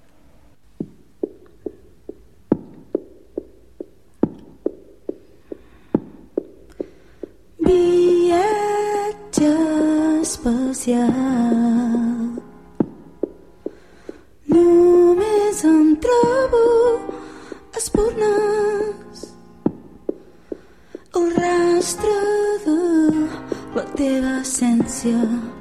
Viatge 7.64 9.54
espacial 10.20 11.16
Només 14.52 15.64
em 15.72 15.96
trobo 16.04 16.64
espurnes. 17.80 19.26
El 21.16 21.26
rastre 21.40 22.20
de 22.68 22.80
la 23.80 23.86
teva 23.96 24.40
essència 24.44 25.55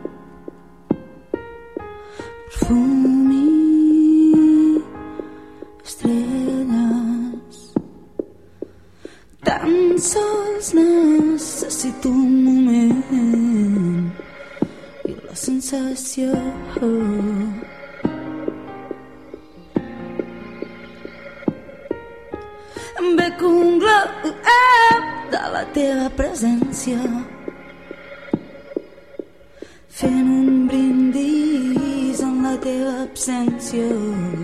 necessito 11.85 12.09
un 12.09 12.45
moment 12.45 13.03
i 15.05 15.15
la 15.27 15.35
sensació 15.37 16.31
em 23.01 23.11
bec 23.19 23.45
un 23.51 23.79
glob 23.85 24.25
de 25.35 25.43
la 25.57 25.65
teva 25.77 26.09
presència 26.17 27.01
fent 30.01 30.33
un 30.41 30.67
brindis 30.73 32.25
en 32.31 32.41
la 32.49 32.57
teva 32.65 32.97
absència 33.05 34.44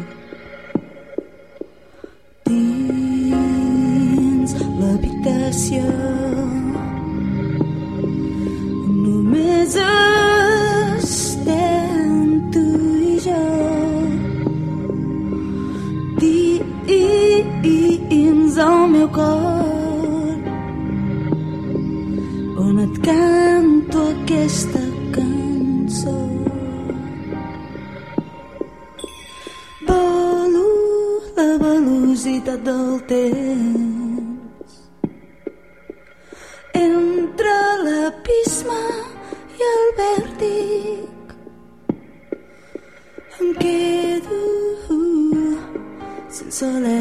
sense 46.51 46.67
alè 46.67 47.01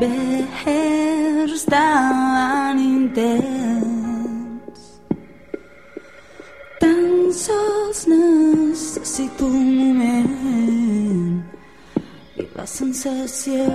vers 0.00 1.64
tan 1.68 2.78
intens 2.78 4.80
tan 6.80 7.32
sols 7.32 8.00
necessito 8.12 9.44
un 9.44 9.68
moment 9.80 11.44
i 12.36 12.38
la 12.56 12.66
sensació 12.78 13.66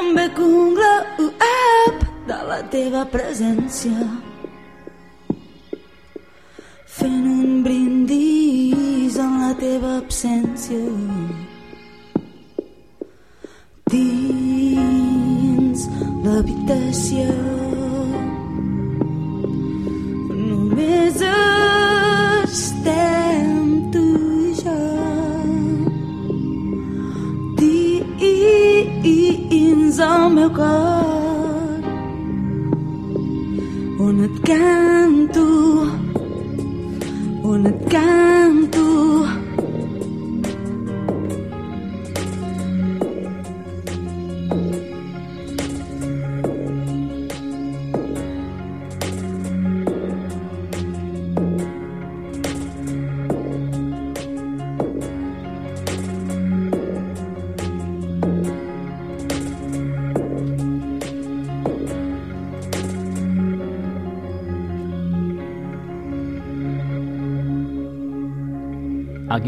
em 0.00 0.08
un 0.48 0.74
glob 0.74 1.16
de 2.26 2.38
la 2.50 2.60
teva 2.74 3.06
presència 3.14 4.21
absència 10.72 11.11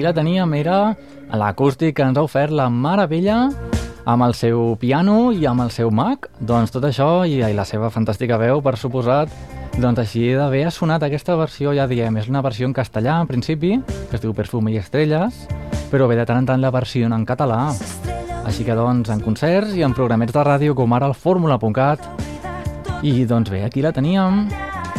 Aquí 0.05 0.11
la 0.11 0.21
teníem, 0.21 0.51
era 0.53 0.79
l'acústic 1.33 1.95
que 1.97 2.05
ens 2.05 2.19
ha 2.21 2.23
ofert 2.27 2.53
la 2.53 2.67
Meravella 2.69 3.47
amb 4.05 4.25
el 4.27 4.35
seu 4.37 4.75
piano 4.77 5.31
i 5.33 5.47
amb 5.49 5.65
el 5.65 5.71
seu 5.73 5.89
Mac. 5.89 6.27
Doncs 6.45 6.75
tot 6.75 6.85
això 6.85 7.07
i, 7.25 7.39
i 7.41 7.55
la 7.57 7.65
seva 7.65 7.89
fantàstica 7.89 8.37
veu, 8.37 8.61
per 8.61 8.75
suposat, 8.77 9.33
doncs 9.81 10.03
així 10.03 10.27
d'haver 10.37 10.67
ha 10.69 10.75
sonat 10.77 11.07
aquesta 11.09 11.39
versió, 11.41 11.73
ja 11.73 11.89
diem, 11.89 12.19
és 12.21 12.29
una 12.29 12.45
versió 12.45 12.69
en 12.69 12.77
castellà, 12.77 13.17
en 13.17 13.31
principi, 13.33 13.79
que 14.11 14.19
es 14.19 14.21
diu 14.21 14.37
Perfume 14.37 14.75
i 14.75 14.77
Estrelles, 14.83 15.47
però 15.89 16.05
ve 16.05 16.21
de 16.21 16.29
tant 16.29 16.43
en 16.43 16.53
tant 16.53 16.61
la 16.61 16.75
versió 16.75 17.09
en 17.09 17.25
català. 17.25 17.63
Així 18.45 18.69
que, 18.69 18.77
doncs, 18.77 19.09
en 19.09 19.25
concerts 19.25 19.73
i 19.73 19.89
en 19.89 19.97
programets 19.97 20.37
de 20.37 20.45
ràdio 20.45 20.77
com 20.77 20.93
ara 20.93 21.09
el 21.09 21.17
fórmula.cat. 21.17 22.05
I, 23.01 23.23
doncs 23.25 23.49
bé, 23.49 23.65
aquí 23.65 23.81
la 23.81 23.97
teníem. 23.97 24.51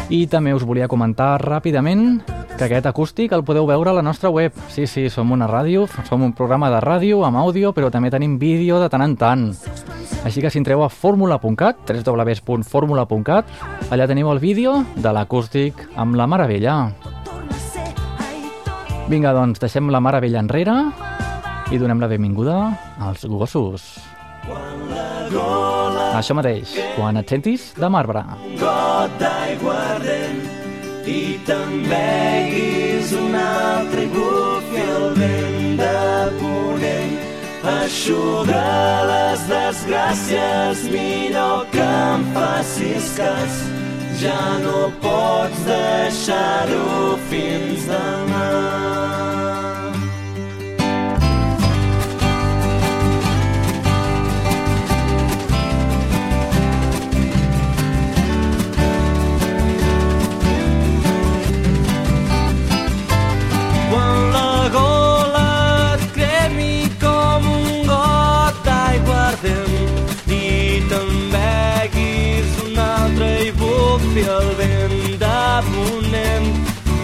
I 0.09 0.25
també 0.33 0.57
us 0.57 0.65
volia 0.65 0.89
comentar 0.89 1.35
ràpidament 1.45 2.23
que 2.57 2.63
aquest 2.63 2.85
acústic 2.87 3.33
el 3.35 3.43
podeu 3.43 3.65
veure 3.67 3.91
a 3.91 3.95
la 3.97 4.03
nostra 4.05 4.29
web. 4.31 4.55
Sí, 4.71 4.87
sí, 4.87 5.09
som 5.11 5.31
una 5.35 5.47
ràdio, 5.49 5.85
som 6.07 6.23
un 6.23 6.31
programa 6.33 6.69
de 6.71 6.79
ràdio 6.83 7.23
amb 7.27 7.39
àudio, 7.41 7.73
però 7.75 7.89
també 7.91 8.11
tenim 8.13 8.37
vídeo 8.39 8.79
de 8.79 8.87
tant 8.91 9.03
en 9.03 9.15
tant. 9.19 9.43
Així 10.25 10.41
que 10.41 10.49
si 10.49 10.61
entreu 10.61 10.83
a 10.85 10.89
fórmula.cat, 10.89 11.83
www.formula.cat, 11.89 13.51
allà 13.91 14.07
teniu 14.07 14.31
el 14.31 14.39
vídeo 14.39 14.77
de 14.95 15.11
l'acústic 15.11 15.83
amb 15.95 16.15
la 16.15 16.27
Meravella. 16.31 16.77
Vinga, 19.11 19.35
doncs, 19.35 19.59
deixem 19.61 19.91
la 19.93 20.01
Meravella 20.01 20.41
enrere 20.41 20.79
i 21.71 21.77
donem 21.81 22.01
la 22.01 22.09
benvinguda 22.09 22.57
als 23.03 23.27
gossos. 23.27 23.91
Això 26.15 26.33
mateix, 26.37 26.77
quan 26.95 27.17
et 27.19 27.29
sentis 27.29 27.73
de 27.75 27.89
marbre. 27.91 28.23
got 28.61 29.11
d'aigua 29.19 29.75
ardent 29.97 30.44
i 31.07 31.39
t'embeguis 31.45 33.11
un 33.13 33.35
altre 33.35 34.03
i 34.07 34.11
bufi 34.15 34.81
el 34.97 35.07
vent 35.19 35.77
de 35.81 35.99
ponent 36.39 37.15
Eixuga 37.65 38.65
les 39.09 39.45
desgràcies, 39.49 40.83
millor 40.93 41.65
que 41.73 41.85
em 41.85 42.25
facis 42.33 43.13
cas. 43.17 43.61
Ja 44.21 44.41
no 44.65 44.89
pots 45.01 45.65
deixar-ho 45.69 47.15
fins 47.29 47.89
demà. 47.89 49.34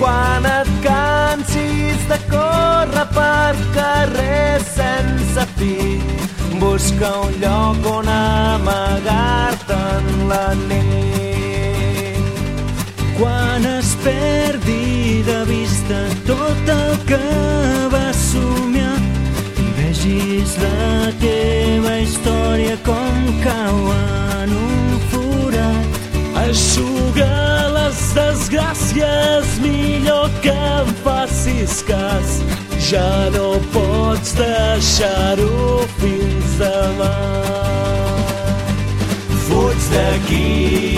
Quan 0.01 0.45
et 0.49 0.69
cansis 0.81 2.01
de 2.09 2.17
córrer 2.31 3.05
per 3.13 3.53
carrers 3.75 4.65
sense 4.77 5.43
fi 5.59 5.75
busca 6.61 7.09
un 7.25 7.33
lloc 7.43 7.85
on 7.91 8.09
amagar-te 8.09 9.77
en 9.97 10.07
la 10.31 10.47
nit. 10.69 12.17
Quan 13.19 13.65
es 13.77 13.93
perdi 14.03 15.21
de 15.29 15.39
vista 15.53 15.99
tot 16.25 16.73
el 16.79 16.93
que 17.09 17.25
vas 17.93 18.17
somiar 18.31 18.97
i 19.61 19.67
vegis 19.77 20.57
la 20.63 21.11
Ja 32.91 33.29
no 33.31 33.55
pots 33.71 34.33
deixar-ho 34.35 35.85
fins 35.95 36.57
demà. 36.59 37.11
Fuig 39.45 39.85
d'aquí, 39.93 40.41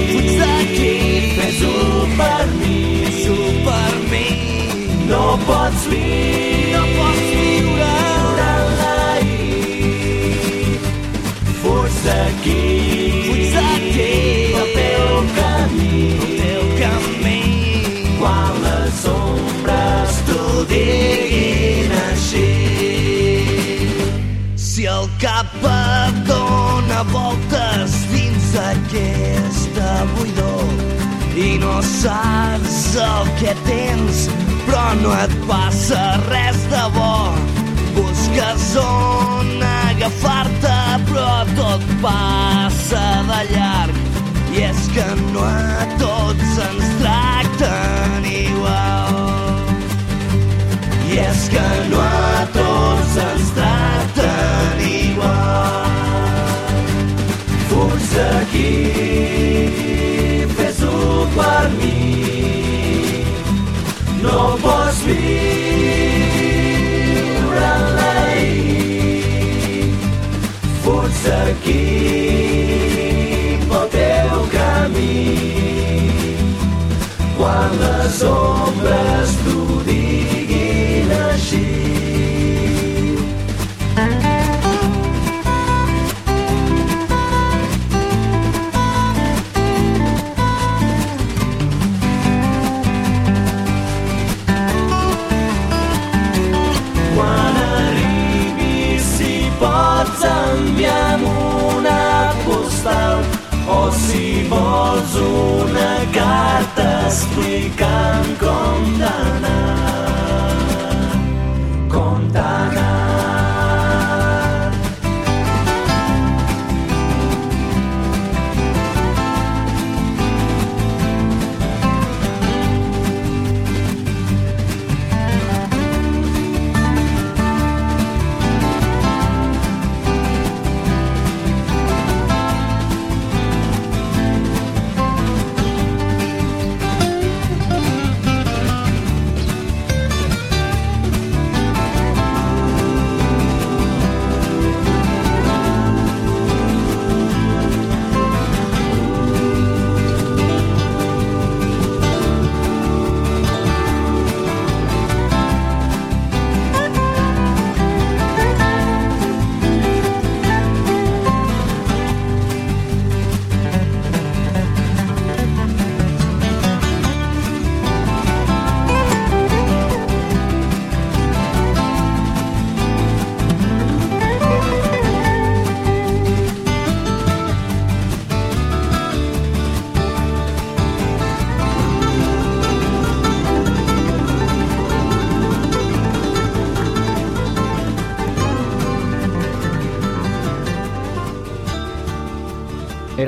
fuig 0.09 0.31
d'aquí, 0.39 0.89
fes-ho 1.35 1.75
per 2.17 2.47
mi, 2.55 2.79
fes-ho 3.03 3.37
per 3.67 3.93
mi. 4.09 4.25
No 5.11 5.21
pots 5.45 5.85
viure, 5.93 6.73
no 6.73 6.83
pots 6.97 7.29
viure 7.29 7.93
l'ahir. 8.81 9.61
Fuig 11.61 12.03
d'aquí, 12.09 12.61
fuig 13.29 13.45
d'aquí, 13.59 14.11
el 14.63 14.69
teu 14.81 15.09
camí. 15.37 16.32
Ombres 19.09 20.17
t'ho 20.27 20.63
diguin 20.69 21.91
així. 22.07 22.49
Si 24.55 24.85
el 24.89 25.07
cap 25.23 25.53
et 25.71 26.21
dona 26.29 27.03
voltes 27.11 27.97
dins 28.13 28.51
d'aquesta 28.55 29.91
buidor 30.15 30.83
i 31.35 31.57
no 31.57 31.81
saps 31.81 32.95
el 33.01 33.29
que 33.39 33.53
tens, 33.65 34.27
però 34.67 34.83
no 35.01 35.13
et 35.17 35.33
passa 35.49 36.01
res 36.29 36.59
de 36.69 36.83
bo. 36.93 37.15
Busques 37.95 38.67
on 38.81 39.63
agafar-te, 39.69 40.77
però 41.09 41.33
tot 41.57 41.87
passa 42.05 43.05
de 43.29 43.41
llarg. 43.53 44.01
I 44.53 44.67
és 44.69 44.85
que 44.93 45.07
no 45.31 45.47
a 45.49 45.87
tots 45.97 46.59
ens 46.69 46.93
tracten 47.63 48.25
igual. 48.25 49.15
I 51.09 51.17
és 51.19 51.49
que 51.49 51.67
no 51.89 51.99
a 52.01 52.47
tots 52.53 53.17
ens 53.23 53.51
tracten 53.57 54.77
igual. 54.87 55.91
Fuig 57.69 58.03
d'aquí, 58.15 58.73
fes-ho 60.57 60.97
per 61.37 61.65
mi. 61.79 62.01
No 64.23 64.39
pots 64.63 64.99
viure 65.07 66.11
en 67.69 67.83
l'ahir. 67.97 69.87
Fuig 70.83 71.15
d'aquí, 71.27 71.83
pel 73.69 73.85
teu 73.97 74.37
camí. 74.57 75.52
Quan 77.63 77.75
les 77.79 78.17
ombres 78.27 79.35
t'ho 79.43 79.62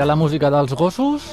La 0.05 0.13
música 0.13 0.51
dels 0.53 0.75
gossos 0.77 1.23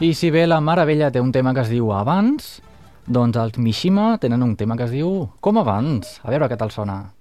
i 0.00 0.14
si 0.16 0.30
bé 0.32 0.46
la 0.48 0.56
Maravella 0.64 1.10
té 1.12 1.20
un 1.20 1.34
tema 1.34 1.52
que 1.52 1.60
es 1.60 1.68
diu 1.68 1.90
Abans, 1.92 2.62
doncs 3.04 3.36
els 3.36 3.58
Mishima 3.60 4.16
tenen 4.22 4.40
un 4.40 4.54
tema 4.56 4.72
que 4.78 4.86
es 4.88 4.94
diu 4.94 5.28
Com 5.44 5.60
abans. 5.60 6.16
A 6.24 6.32
veure 6.32 6.48
què 6.48 6.56
tal 6.56 6.72
sona. 6.72 7.12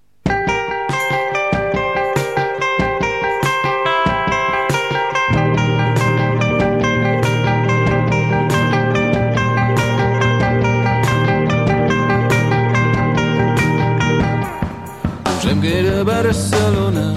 Posem 15.27 15.59
que 15.59 15.75
era 15.83 16.05
Barcelona 16.07 17.11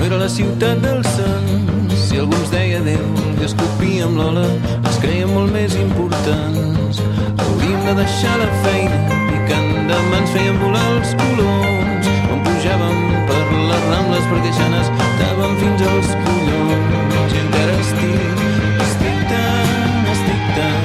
no 0.00 0.06
era 0.06 0.16
la 0.16 0.28
ciutat 0.28 0.78
dels 0.80 1.08
sants. 1.16 1.79
Si 2.20 2.22
algú 2.22 2.36
ens 2.36 2.50
deia 2.52 2.76
adeu 2.82 3.04
i 3.40 3.44
escopíem 3.46 4.12
l'ola, 4.12 4.42
ens 4.76 4.96
creiem 5.00 5.30
molt 5.32 5.54
més 5.54 5.72
importants. 5.80 6.98
Hauríem 7.40 7.80
de 7.86 7.94
deixar 7.96 8.34
la 8.36 8.48
feina 8.60 8.98
i 9.32 9.38
endavant 9.56 10.18
ens 10.18 10.34
feien 10.34 10.58
volar 10.60 10.84
els 10.98 11.14
colons. 11.22 12.10
Quan 12.26 12.42
pujàvem 12.44 12.98
per 13.30 13.40
les 13.70 13.86
rambles 13.86 14.28
perquè 14.34 14.52
ja 14.58 14.66
n'estàvem 14.74 15.56
fins 15.62 15.86
als 15.94 16.12
collons. 16.26 17.32
I 17.38 17.40
encara 17.40 17.78
estic, 17.86 18.44
estic 18.84 19.18
tan, 19.32 20.12
estic 20.18 20.44
tan, 20.58 20.84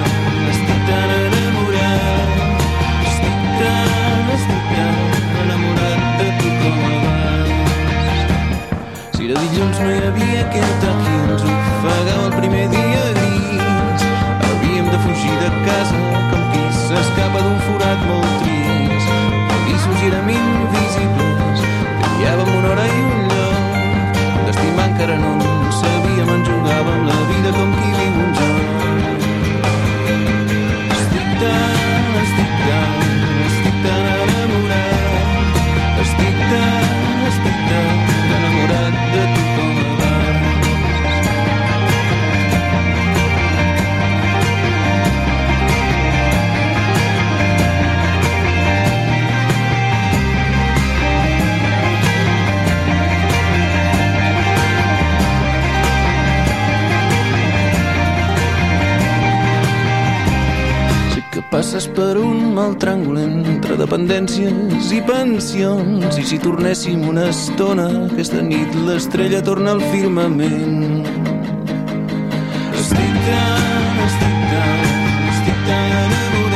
estic 0.54 0.80
tan 0.88 1.13
enamorat. 1.19 2.32
Estic 3.12 3.38
tan, 3.60 4.24
estic 4.39 4.63
tan 4.71 4.95
enamorat 5.43 6.00
de 6.24 6.32
tu 6.39 6.56
com 6.63 6.80
abans. 6.93 7.54
Si 9.19 9.28
era 9.28 9.36
dilluns 9.43 9.78
no 9.84 9.91
hi 9.91 10.02
havia 10.13 10.43
Kentucky, 10.56 10.85
de 15.45 15.51
casa 15.65 15.97
com 16.31 16.41
qui 16.51 16.62
s'escapa 16.73 17.41
d'un 17.45 17.60
forat 17.67 17.99
molt 18.10 18.31
trist. 18.41 19.10
I 19.69 20.08
érem 20.08 20.29
invisibles, 20.34 21.62
triàvem 22.01 22.49
una 22.58 22.71
hora 22.71 22.86
i 22.89 22.97
un 23.03 23.21
lloc. 23.29 23.62
D'estimar 24.47 24.88
encara 24.89 25.17
no 25.21 25.31
en 25.38 25.71
sabíem, 25.81 26.34
ens 26.38 26.49
jugàvem 26.49 27.01
la 27.12 27.21
vida 27.31 27.55
com 27.58 27.73
qui 27.79 27.89
viu 28.01 28.21
un 28.25 28.31
joc. 28.41 28.58
Estic 30.97 31.34
tan, 31.41 32.13
estic 32.23 32.55
tan, 32.65 33.05
passes 61.65 61.88
per 61.97 62.13
un 62.21 62.51
mal 62.54 62.75
tràngol 62.78 63.17
entre 63.17 63.73
dependències 63.80 64.91
i 64.93 64.99
pensions. 65.08 66.19
I 66.21 66.25
si 66.30 66.38
tornéssim 66.38 67.08
una 67.10 67.23
estona 67.32 67.88
aquesta 68.04 68.43
nit 68.45 68.75
l'estrella 68.86 69.41
torna 69.41 69.73
al 69.73 69.82
firmament. 69.89 71.01
Estic 72.69 73.17
tan, 73.25 73.97
estic 74.06 74.38
tan, 74.51 74.86
estic 75.34 75.65
tan 75.65 75.97
enamorat 76.04 76.55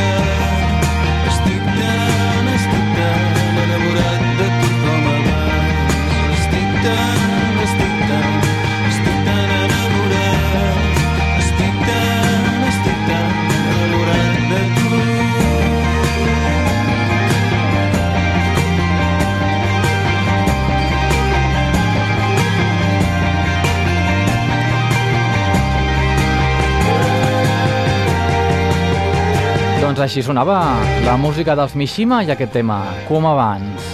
Doncs 29.90 30.04
així 30.04 30.22
sonava 30.22 30.56
la 31.02 31.16
música 31.18 31.56
dels 31.58 31.72
Mishima 31.74 32.20
i 32.22 32.28
aquest 32.30 32.52
tema, 32.54 32.76
com 33.08 33.26
abans. 33.26 33.86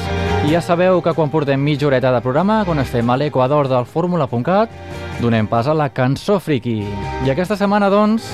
I 0.43 0.49
ja 0.51 0.60
sabeu 0.60 0.97
que 0.99 1.13
quan 1.15 1.29
portem 1.31 1.62
mitja 1.63 1.88
horeta 1.88 2.10
de 2.12 2.19
programa, 2.19 2.58
quan 2.67 2.81
estem 2.84 3.08
a 3.08 3.15
l'equador 3.15 3.69
del 3.71 3.88
fórmula.cat, 3.88 4.73
donem 5.21 5.47
pas 5.47 5.69
a 5.71 5.73
la 5.73 5.88
cançó 5.95 6.36
friki. 6.43 6.81
I 7.23 7.31
aquesta 7.31 7.55
setmana, 7.55 7.88
doncs, 7.88 8.27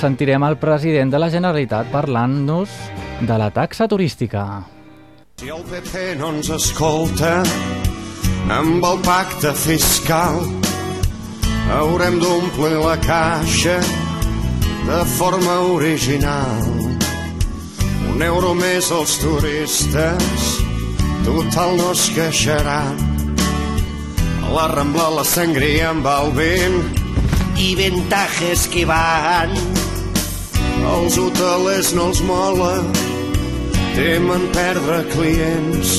sentirem 0.00 0.46
el 0.48 0.56
president 0.56 1.12
de 1.12 1.20
la 1.20 1.28
Generalitat 1.28 1.90
parlant-nos 1.92 2.72
de 3.20 3.36
la 3.36 3.50
taxa 3.52 3.84
turística. 3.84 4.64
Si 5.36 5.52
el 5.52 5.60
PP 5.60 6.06
no 6.22 6.32
ens 6.38 6.48
escolta 6.56 7.34
amb 8.48 8.80
el 8.80 9.04
pacte 9.04 9.52
fiscal 9.52 10.40
haurem 11.68 12.16
d'omplir 12.24 12.80
la 12.80 12.96
caixa 13.04 13.76
de 14.88 15.04
forma 15.18 15.60
original. 15.76 16.93
Un 18.14 18.22
euro 18.22 18.52
més 18.54 18.92
als 18.94 19.16
turistes, 19.18 20.42
total 21.26 21.72
no 21.80 21.88
es 21.90 22.04
queixaran. 22.14 23.00
A 24.46 24.52
la 24.54 24.68
Rambla 24.70 25.08
la 25.16 25.24
sangria 25.26 25.88
amb 25.90 26.06
el 26.06 26.30
vent, 26.36 26.78
Y 27.58 27.74
ventajes 27.74 28.68
que 28.68 28.84
van. 28.86 29.50
els 30.94 31.18
hotelers 31.18 31.92
no 31.94 32.06
els 32.12 32.22
mola, 32.22 32.84
temen 33.96 34.46
perdre 34.54 35.02
clients. 35.10 35.98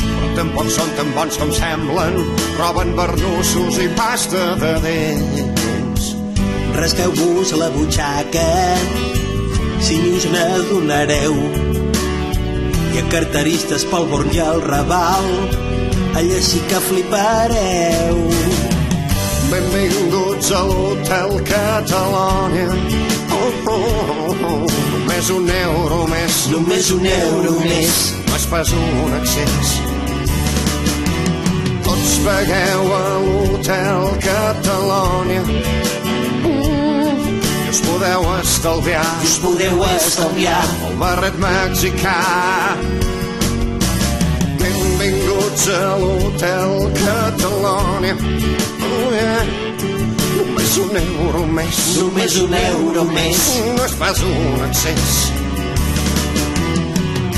Però 0.00 0.34
tampoc 0.40 0.72
són 0.72 0.88
tan 0.96 1.12
bons 1.12 1.36
com 1.36 1.52
semblen, 1.52 2.16
roben 2.56 2.96
barnussos 2.96 3.76
i 3.76 3.92
pasta 3.92 4.54
de 4.56 4.76
dents. 4.88 6.14
Rasqueu-vos 6.80 7.58
la 7.60 7.68
butxaca 7.76 9.19
si 9.80 9.98
ni 9.98 10.12
us 10.16 10.26
n'adonareu. 10.32 11.36
Hi 12.90 13.00
ha 13.00 13.04
carteristes 13.12 13.84
pel 13.90 14.06
Born 14.10 14.30
i 14.34 14.42
el 14.44 14.62
Raval, 14.64 15.28
allà 16.18 16.40
sí 16.44 16.60
que 16.70 16.80
flipareu. 16.88 18.24
Benvinguts 19.50 20.50
a 20.54 20.62
l'Hotel 20.68 21.32
Catalònia. 21.48 22.68
Oh, 23.34 23.52
oh, 23.66 23.88
oh, 24.28 24.44
oh. 24.50 24.66
Només 24.92 25.30
un 25.34 25.50
euro 25.50 26.04
més. 26.12 26.36
Només 26.52 26.90
un 26.94 27.06
euro 27.06 27.56
més. 27.64 27.98
No 28.28 28.36
és 28.38 28.46
pas 28.52 28.74
un 28.78 29.16
accés. 29.18 29.72
Tots 31.86 32.12
pagueu 32.28 32.92
a 33.00 33.06
l'Hotel 33.26 34.12
Catalònia. 34.28 35.89
I 37.70 37.72
us 37.72 37.80
podeu 37.86 38.22
estalviar 38.40 39.22
Us 39.22 39.38
podeu 39.38 39.84
estalviar 39.94 40.62
el 40.88 40.96
barret 40.98 41.36
mexicà. 41.38 42.14
Benvinguts 44.58 45.68
a 45.70 45.84
l'Hotel 46.00 46.72
Catalònia. 46.98 48.16
Oh, 48.18 49.12
yeah. 49.14 49.46
Només 50.34 50.74
un 50.82 50.98
euro 51.02 51.44
més. 51.46 51.78
Només 52.00 52.40
un 52.42 52.58
euro 52.58 53.06
més. 53.14 53.46
No 53.78 53.86
és 53.86 53.94
pas 54.02 54.18
un 54.18 54.66
excés. 54.66 55.14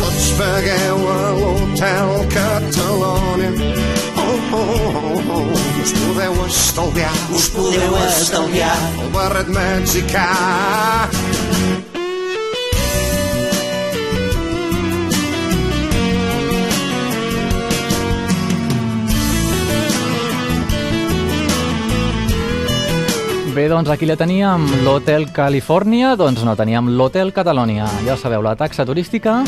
Tots 0.00 0.32
pagueu 0.40 1.08
a 1.12 1.22
l'Hotel 1.42 2.16
Catalònia. 2.38 4.11
Oh, 4.50 4.58
oh, 4.58 4.96
oh, 4.96 5.30
oh. 5.30 5.82
Us 5.82 5.92
podeu 5.98 6.34
estalviar 6.46 7.12
Us 7.34 7.48
podeu 7.54 7.96
estalviar 8.06 8.74
el 9.02 9.08
barret 9.14 9.48
mexicà. 9.50 10.28
Bé, 23.52 23.66
doncs 23.68 23.90
aquí 23.92 24.06
la 24.08 24.14
teníem, 24.16 24.62
l'Hotel 24.86 25.26
Califòrnia, 25.34 26.14
doncs 26.16 26.40
no, 26.46 26.54
teníem 26.56 26.88
l'Hotel 26.96 27.34
Catalònia. 27.36 27.84
Ja 28.06 28.16
sabeu, 28.16 28.40
la 28.40 28.54
taxa 28.56 28.86
turística, 28.88 29.42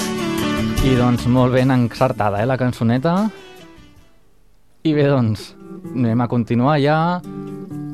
i 0.85 0.93
doncs 0.99 1.25
molt 1.25 1.57
ben 1.57 1.73
encertada, 1.73 2.43
eh, 2.43 2.47
la 2.47 2.59
cançoneta. 2.61 3.15
I 4.85 4.93
bé, 4.93 5.07
doncs, 5.09 5.55
anem 5.95 6.21
a 6.21 6.27
continuar 6.29 6.75
ja 6.77 6.95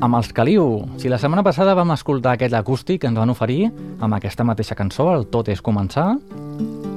amb 0.03 0.16
els 0.18 0.33
Caliu. 0.35 0.88
Si 0.98 1.07
la 1.07 1.20
setmana 1.22 1.44
passada 1.46 1.76
vam 1.79 1.92
escoltar 1.94 2.33
aquest 2.35 2.57
acústic 2.59 3.05
que 3.05 3.07
ens 3.07 3.20
van 3.20 3.31
oferir 3.31 3.68
amb 4.03 4.16
aquesta 4.16 4.42
mateixa 4.42 4.74
cançó, 4.74 5.07
el 5.14 5.29
Tot 5.31 5.53
és 5.55 5.62
començar, 5.62 6.16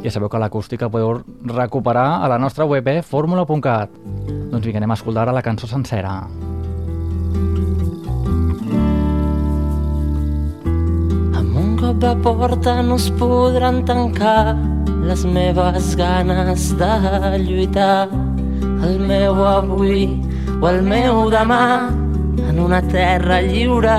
ja 0.01 0.09
sabeu 0.09 0.33
que 0.33 0.41
l'acústica 0.41 0.89
podeu 0.89 1.21
recuperar 1.45 2.23
a 2.25 2.31
la 2.31 2.41
nostra 2.41 2.65
web, 2.65 2.89
eh, 2.89 3.03
fórmula.cat. 3.05 3.93
Doncs 4.49 4.65
vinga, 4.65 4.81
anem 4.81 4.95
a 4.95 4.97
escoltar 4.97 5.27
ara 5.27 5.37
la 5.37 5.45
cançó 5.45 5.69
sencera. 5.69 6.17
Amb 11.37 11.53
un 11.53 11.77
cop 11.77 12.01
de 12.01 12.17
porta 12.25 12.79
no 12.81 12.97
es 12.97 13.11
podran 13.21 13.83
tancar 13.85 14.57
les 15.05 15.21
meves 15.23 15.95
ganes 16.01 16.71
de 16.81 16.95
lluitar. 17.45 18.32
El 18.63 18.99
meu 18.99 19.43
avui 19.47 20.05
o 20.59 20.67
el 20.69 20.81
meu 20.87 21.29
demà 21.31 21.63
en 22.49 22.59
una 22.59 22.81
terra 22.81 23.41
lliure 23.41 23.95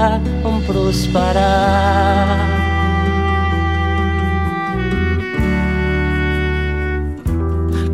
on 0.49 0.61
prosperar. 0.67 2.39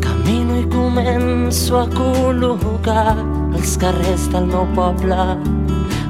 Camino 0.05 0.59
i 0.59 0.65
començo 0.75 1.81
a 1.81 1.87
col·locar 1.95 3.17
els 3.55 3.75
carrers 3.81 4.29
del 4.35 4.47
meu 4.53 4.67
poble. 4.77 5.19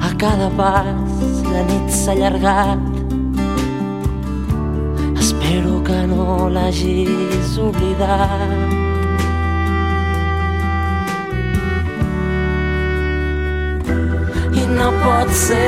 A 0.02 0.12
cada 0.18 0.50
pas 0.60 1.42
la 1.48 1.66
nit 1.70 1.90
s'ha 2.02 2.14
allargat. 2.16 2.86
Espero 5.18 5.82
que 5.86 6.06
no 6.14 6.48
l'hagis 6.52 7.58
oblidat. 7.58 8.91
No 14.76 14.88
pot 15.02 15.30
ser 15.30 15.58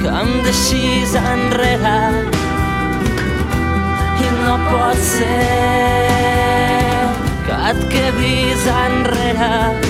que 0.00 0.08
em 0.22 0.30
deixis 0.46 1.14
enrere. 1.20 1.98
I 4.26 4.30
no 4.42 4.56
pot 4.70 5.02
ser 5.10 5.40
que 7.46 7.58
et 7.72 7.84
quedis 7.94 8.70
enrere 8.84 9.85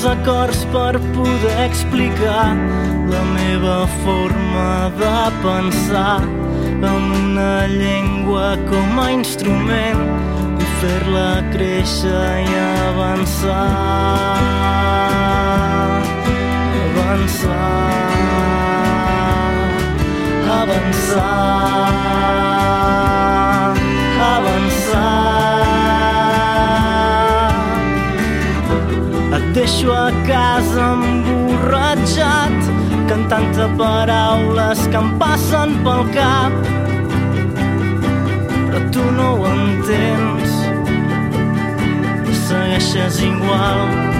els 0.00 0.08
acords 0.08 0.60
per 0.72 0.96
poder 1.12 1.56
explicar 1.66 2.56
la 3.10 3.20
meva 3.34 3.86
forma 4.00 4.88
de 4.96 5.18
pensar 5.42 6.22
amb 6.24 7.16
una 7.18 7.66
llengua 7.68 8.56
com 8.70 9.00
a 9.02 9.10
instrument 9.12 10.00
i 10.56 10.68
fer-la 10.80 11.28
créixer 11.52 12.28
i 12.46 12.60
avançar. 12.88 13.66
Avançar. 16.86 17.58
Avançar. 20.60 22.49
Deixo 29.60 29.92
a 29.92 30.10
casa 30.26 30.84
emborratxat 30.94 32.68
cantant-te 33.10 33.66
paraules 33.76 34.86
que 34.88 34.96
em 34.96 35.10
passen 35.20 35.74
pel 35.84 36.06
cap. 36.14 36.54
Però 38.70 38.80
tu 38.94 39.04
no 39.18 39.26
ho 39.34 39.50
entens 39.50 40.56
segueixes 42.46 43.20
igual 43.28 44.19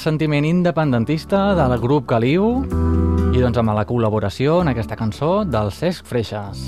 sentiment 0.00 0.46
independentista 0.48 1.52
del 1.52 1.74
grup 1.78 2.06
Caliu 2.08 2.62
i 3.36 3.42
doncs 3.42 3.58
amb 3.60 3.74
la 3.76 3.84
col·laboració 3.84 4.62
en 4.64 4.70
aquesta 4.72 4.96
cançó 4.96 5.44
del 5.44 5.68
Cesc 5.76 6.08
Freixas. 6.08 6.62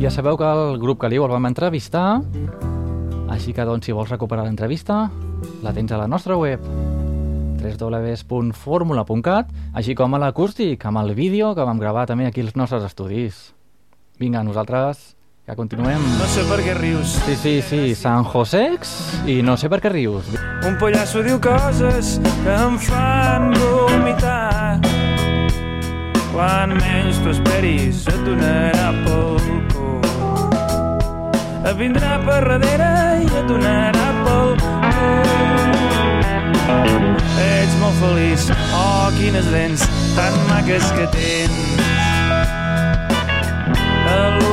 Ja 0.00 0.08
sabeu 0.08 0.38
que 0.40 0.48
el 0.48 0.78
grup 0.80 1.02
Caliu 1.04 1.26
el 1.26 1.34
vam 1.34 1.50
entrevistar, 1.50 2.22
així 3.28 3.52
que 3.52 3.66
doncs 3.68 3.84
si 3.84 3.92
vols 3.92 4.08
recuperar 4.08 4.46
l'entrevista, 4.48 5.10
la 5.60 5.74
tens 5.76 5.92
a 5.92 6.00
la 6.00 6.08
nostra 6.08 6.40
web 6.40 6.64
www.formula.cat, 7.60 9.52
així 9.76 9.92
com 9.94 10.16
a 10.16 10.22
l'acústic, 10.24 10.80
amb 10.88 11.04
el 11.04 11.12
vídeo 11.14 11.52
que 11.54 11.68
vam 11.68 11.78
gravar 11.78 12.08
també 12.08 12.24
aquí 12.24 12.40
als 12.40 12.56
nostres 12.56 12.88
estudis. 12.88 13.52
Vinga, 14.16 14.40
nosaltres 14.40 15.19
que 15.50 15.56
continuem. 15.56 16.02
No 16.18 16.26
sé 16.30 16.44
per 16.48 16.60
què 16.62 16.74
rius. 16.78 17.16
Sí, 17.26 17.34
sí, 17.36 17.54
sí, 17.66 17.94
San 17.98 18.24
Josex 18.24 18.92
i 19.30 19.40
no 19.42 19.56
sé 19.58 19.70
per 19.72 19.80
què 19.82 19.90
rius. 19.92 20.28
Un 20.66 20.76
pollasso 20.78 21.22
diu 21.26 21.40
coses 21.42 22.18
que 22.44 22.54
em 22.54 22.78
fan 22.86 23.50
vomitar. 23.56 24.78
Quan 26.30 26.76
menys 26.78 27.18
t'ho 27.24 27.34
esperis 27.34 28.06
et 28.12 28.20
donarà 28.26 28.92
pel 29.02 29.40
cul. 29.74 29.98
Et 31.66 31.74
vindrà 31.80 32.14
per 32.24 32.40
darrere 32.46 32.92
i 33.24 33.26
et 33.26 33.50
donarà 33.50 34.06
pel 34.22 34.54
cul. 34.62 34.70
Ets 37.50 37.74
molt 37.82 37.96
feliç, 38.04 38.48
oh, 38.78 39.10
quines 39.18 39.46
dents 39.52 39.86
tan 40.14 40.42
maques 40.52 40.86
que 40.94 41.10
tens. 41.18 41.79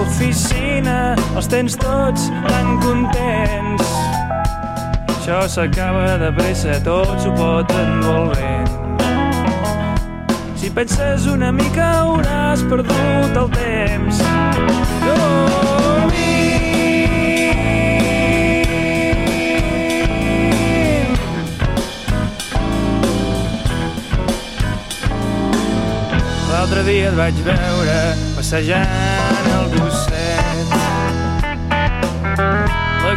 L'oficina 0.07 1.17
els 1.35 1.49
tens 1.51 1.73
tots 1.75 2.29
tan 2.45 2.77
contents. 2.79 3.89
Això 5.11 5.41
s'acaba 5.51 6.13
de 6.21 6.29
pressa, 6.37 6.77
tot 6.85 7.11
s'ho 7.19 7.33
pot 7.35 7.67
endur 7.75 8.13
el 8.21 8.29
vent. 8.37 8.71
Si 10.55 10.71
penses 10.71 11.27
una 11.27 11.51
mica 11.51 11.89
hauràs 11.99 12.63
perdut 12.71 13.35
el 13.41 13.49
temps. 13.57 14.23
Dormint. 15.03 16.47
L'altre 26.47 26.87
dia 26.87 27.11
et 27.11 27.19
vaig 27.19 27.35
veure 27.51 27.99
passejant 28.39 28.96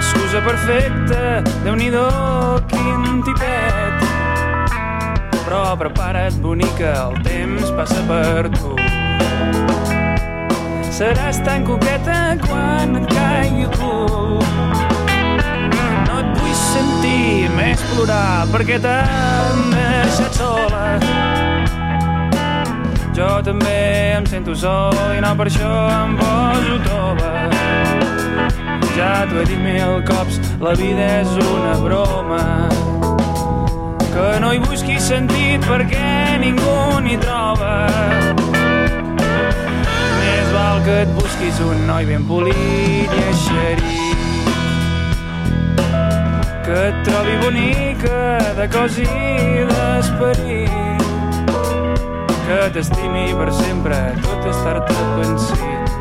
L'excusa 0.01 0.41
perfecta, 0.41 1.43
déu 1.61 1.75
nhi 1.77 1.91
quin 2.73 3.19
tipet. 3.21 4.05
Però 5.45 5.77
prepara't, 5.77 6.39
bonica, 6.41 6.93
el 7.03 7.19
temps 7.27 7.69
passa 7.77 8.01
per 8.09 8.49
tu. 8.55 8.73
Seràs 10.89 11.43
tan 11.45 11.69
coqueta 11.69 12.17
quan 12.47 12.97
et 12.97 13.13
caigui 13.13 13.69
el. 13.77 14.41
No 16.09 16.17
et 16.23 16.33
vull 16.41 16.57
sentir, 16.63 17.53
més 17.59 17.85
plorar, 17.93 18.49
perquè 18.55 18.81
t'han 18.81 19.69
deixat 19.77 20.41
sola. 20.41 20.87
Jo 23.13 23.35
també 23.45 23.77
em 24.17 24.25
sento 24.25 24.57
sol 24.57 24.97
i 25.13 25.21
no 25.21 25.37
per 25.37 25.51
això 25.53 25.75
em 26.01 26.17
poso 26.25 26.81
tova. 26.89 27.37
Ja 28.97 29.13
t'ho 29.31 29.41
he 29.41 29.45
dit 29.49 29.61
mil 29.65 30.01
cops, 30.09 30.41
la 30.61 30.75
vida 30.79 31.07
és 31.21 31.37
una 31.45 31.75
broma. 31.83 32.43
Que 34.11 34.29
no 34.43 34.53
hi 34.53 34.61
busqui 34.65 34.99
sentit 35.01 35.65
perquè 35.69 36.39
ningú 36.43 37.01
n'hi 37.05 37.17
troba. 37.23 37.75
Més 40.21 40.53
val 40.57 40.83
que 40.89 41.01
et 41.05 41.15
busquis 41.21 41.63
un 41.69 41.87
noi 41.91 42.11
ben 42.11 42.27
polit 42.29 43.17
i 43.21 43.25
eixerit 43.31 44.11
que 46.71 46.83
et 46.89 46.99
trobi 47.03 47.33
bonica 47.43 48.19
de 48.55 48.67
cos 48.71 48.99
i 49.03 49.07
d'esperit 49.71 51.09
que 52.45 52.61
t'estimi 52.77 53.25
per 53.41 53.49
sempre 53.59 53.99
tot 54.23 54.47
estar-te 54.53 55.01
pensit 55.17 56.00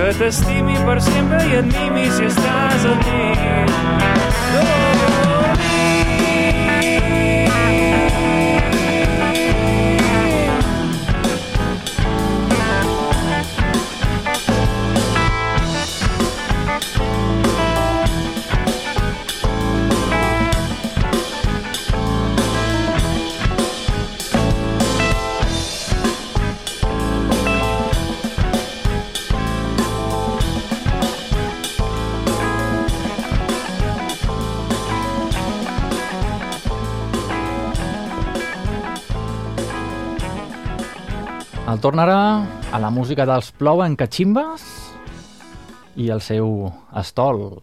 que 0.00 0.12
t'estimi 0.16 0.78
per 0.86 0.96
sempre 1.04 1.40
i 1.50 1.58
et 1.58 1.66
mimi 1.74 2.06
si 2.16 2.24
estàs 2.30 2.86
al 2.88 2.96
llit 3.04 3.44
El 4.60 5.39
tornarà 41.80 42.44
a 42.72 42.78
la 42.78 42.90
música 42.92 43.24
dels 43.24 43.48
Plouen 43.56 43.96
Cachimbes 43.96 44.64
i 45.96 46.10
el 46.12 46.20
seu 46.20 46.68
estol. 47.00 47.62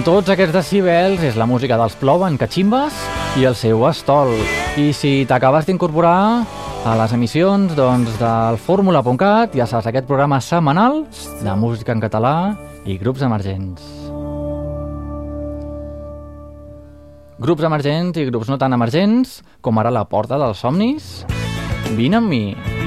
Tots 0.00 0.30
aquests 0.32 0.54
decibels 0.54 1.20
és 1.28 1.34
la 1.36 1.44
música 1.44 1.76
dels 1.76 1.92
Plouen 2.00 2.38
Cachimbes 2.40 2.96
i 3.36 3.44
el 3.44 3.56
seu 3.58 3.82
estol. 3.84 4.32
I 4.80 4.94
si 4.96 5.26
t'acabes 5.28 5.68
d'incorporar 5.68 6.46
a 6.88 6.94
les 6.96 7.12
emissions 7.12 7.74
doncs, 7.76 8.14
del 8.16 8.56
fórmula.cat, 8.64 9.52
ja 9.52 9.68
saps, 9.68 9.90
aquest 9.90 10.08
programa 10.08 10.40
setmanal 10.40 11.02
de 11.44 11.56
música 11.60 11.92
en 11.92 12.00
català 12.00 12.34
i 12.88 12.96
grups 12.96 13.26
emergents. 13.28 13.84
Grups 17.40 17.68
emergents 17.68 18.16
i 18.16 18.28
grups 18.32 18.48
no 18.48 18.56
tan 18.56 18.72
emergents, 18.72 19.42
com 19.60 19.76
ara 19.82 19.92
la 19.92 20.08
Porta 20.08 20.40
dels 20.40 20.64
Somnis. 20.64 21.12
Vine 21.92 22.22
amb 22.22 22.32
mi. 22.32 22.79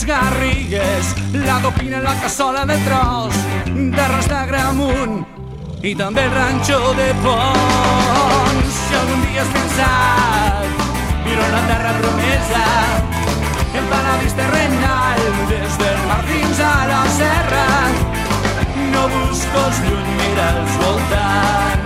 les 0.00 0.06
garrigues, 0.06 1.14
la 1.32 1.60
copina 1.60 1.98
en 1.98 2.04
la 2.04 2.14
cassola 2.20 2.64
de 2.64 2.76
tros, 2.84 3.34
terres 3.96 4.28
de 4.28 4.40
gramunt 4.46 5.26
i 5.82 5.94
també 5.94 6.24
el 6.24 6.32
ranxo 6.32 6.78
de 6.96 7.08
Pons. 7.24 8.78
Si 8.78 8.96
algun 8.96 9.26
dia 9.26 9.42
has 9.42 9.50
pensat, 9.56 10.86
miro 11.24 11.48
la 11.52 11.60
terra 11.72 11.92
promesa, 11.98 12.64
el 13.74 13.90
paradís 13.92 14.38
terrenal, 14.40 15.20
des 15.52 15.78
del 15.82 16.00
mar 16.08 16.22
fins 16.30 16.64
a 16.64 16.74
la 16.92 17.02
serra, 17.18 17.68
no 18.94 19.04
busco 19.18 19.66
els 19.66 19.84
lluny, 19.84 20.16
mira 20.22 20.50
els 20.62 20.80
voltants. 20.84 21.79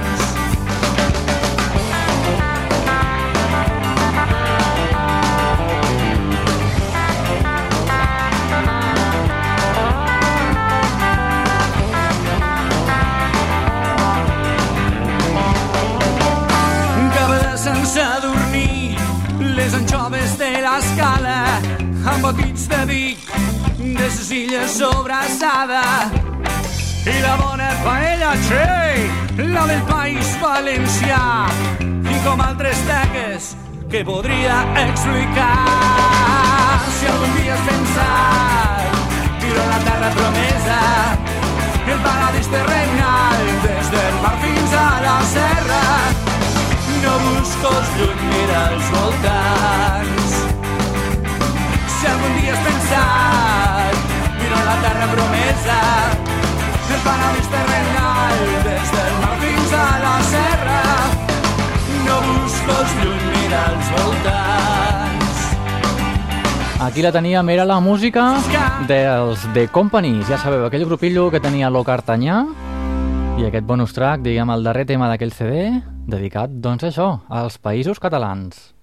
l'escala 20.65 21.61
amb 22.09 22.23
botits 22.25 22.65
de 22.73 22.81
Vic 22.89 23.19
de 23.77 24.07
ses 24.17 24.31
illes 24.33 24.77
sobrassada. 24.79 25.83
I 27.05 27.17
la 27.21 27.35
bona 27.37 27.69
paella, 27.85 28.33
che, 28.49 29.45
la 29.53 29.67
del 29.69 29.83
País 29.91 30.31
Valencià 30.41 31.21
i 31.85 32.17
com 32.25 32.41
altres 32.41 32.81
teques 32.89 33.53
que 33.93 34.05
podria 34.09 34.63
explicar. 34.87 35.53
Si 36.97 37.13
algun 37.13 37.37
dia 37.37 37.55
has 37.59 37.65
pensat 37.69 38.99
viure 39.45 39.69
la 39.69 39.81
terra 39.91 40.11
promesa 40.17 40.81
el 41.93 42.01
paradís 42.01 42.49
terrenal 42.49 43.41
des 43.69 43.91
del 43.93 44.15
mar 44.23 44.37
fins 44.41 44.73
a 44.81 44.91
la 45.07 45.19
serra. 45.37 45.85
No 47.05 47.17
busco 47.29 47.69
els 47.77 47.97
lluny, 47.99 48.29
mira 48.33 48.69
els 48.73 48.93
voltants 48.97 50.24
fixat 52.65 53.95
Miro 54.39 54.59
la 54.69 54.77
terra 54.85 55.07
promesa 55.13 55.79
El 56.95 57.01
paradís 57.05 57.49
terrenal 57.49 58.37
Des 58.65 58.89
del 58.97 59.15
mar 59.23 59.37
fins 59.43 59.73
a 59.73 59.87
la 60.05 60.17
serra 60.33 60.83
No 62.07 62.17
busco 62.29 62.77
els 62.83 62.93
lluny, 63.01 63.25
mira 63.33 63.63
els 63.73 63.89
voltants 63.97 65.41
Aquí 66.85 67.01
la 67.01 67.13
teníem, 67.13 67.49
era 67.49 67.65
la 67.65 67.81
música 67.81 68.35
dels 68.87 69.47
The 69.55 69.69
Companies. 69.73 70.29
Ja 70.29 70.37
sabeu, 70.37 70.67
aquell 70.67 70.85
grupillo 70.85 71.31
que 71.33 71.41
tenia 71.41 71.71
Lo 71.73 71.81
Cartanyà 71.87 72.43
i 73.41 73.49
aquest 73.49 73.65
bonus 73.65 73.97
track, 73.97 74.21
diguem, 74.23 74.53
el 74.53 74.63
darrer 74.63 74.85
tema 74.87 75.09
d'aquell 75.09 75.33
CD, 75.33 75.81
dedicat, 76.07 76.53
doncs, 76.53 76.85
a 76.85 76.93
això, 76.93 77.09
als 77.33 77.57
països 77.59 77.99
catalans. 77.99 78.74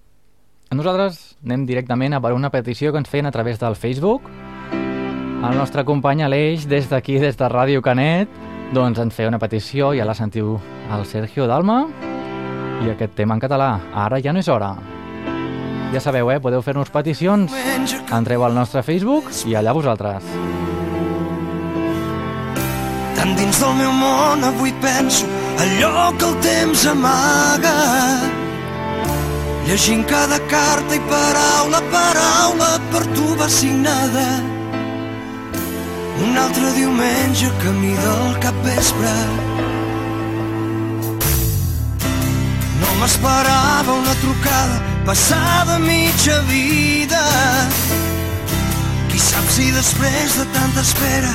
Nosaltres 0.72 1.36
anem 1.44 1.66
directament 1.68 2.14
a 2.16 2.20
per 2.24 2.32
una 2.32 2.48
petició 2.50 2.92
que 2.92 3.00
ens 3.02 3.10
feien 3.10 3.26
a 3.28 3.32
través 3.34 3.58
del 3.60 3.76
Facebook. 3.76 4.24
El 4.72 5.58
nostre 5.58 5.84
company 5.84 6.22
Aleix, 6.24 6.64
des 6.70 6.88
d'aquí, 6.88 7.18
des 7.20 7.36
de 7.36 7.48
Ràdio 7.50 7.82
Canet, 7.84 8.30
doncs 8.72 9.02
ens 9.02 9.12
feia 9.12 9.28
una 9.28 9.40
petició, 9.42 9.92
ja 9.92 10.06
la 10.08 10.14
sentiu 10.16 10.54
el 10.94 11.04
Sergio 11.04 11.46
Dalma, 11.50 11.82
i 12.82 12.88
aquest 12.90 13.12
tema 13.18 13.36
en 13.36 13.42
català, 13.42 13.72
Ara 13.92 14.20
ja 14.22 14.32
no 14.32 14.40
és 14.40 14.48
hora. 14.48 14.72
Ja 15.92 16.00
sabeu, 16.00 16.30
eh? 16.32 16.40
Podeu 16.40 16.62
fer-nos 16.64 16.88
peticions. 16.88 17.52
Entreu 18.08 18.44
al 18.46 18.54
nostre 18.56 18.82
Facebook 18.82 19.28
i 19.44 19.58
allà 19.58 19.74
vosaltres. 19.76 20.24
Tan 23.18 23.36
dins 23.36 23.60
del 23.60 23.74
meu 23.76 23.92
món 23.92 24.46
avui 24.48 24.72
penso 24.80 25.28
allò 25.60 26.14
que 26.16 26.30
el 26.30 26.40
temps 26.48 26.86
amaga. 26.96 28.41
Llegint 29.66 30.02
cada 30.10 30.38
carta 30.50 30.96
i 30.96 31.00
paraula 31.10 31.80
paraula 31.92 32.70
per 32.90 33.02
tu 33.14 33.26
va 33.38 33.48
signada. 33.48 34.24
Un 36.24 36.36
altre 36.36 36.72
diumenge 36.74 37.50
camí 37.62 37.92
del 38.04 38.38
capvespre. 38.42 39.12
No 42.80 42.90
m'esperava 43.00 43.94
una 44.00 44.16
trucada 44.24 44.82
passada 45.06 45.78
mitja 45.78 46.40
vida. 46.50 47.22
Qui 49.12 49.22
sap 49.30 49.46
si 49.54 49.70
després 49.70 50.40
de 50.42 50.50
tanta 50.58 50.82
espera 50.82 51.32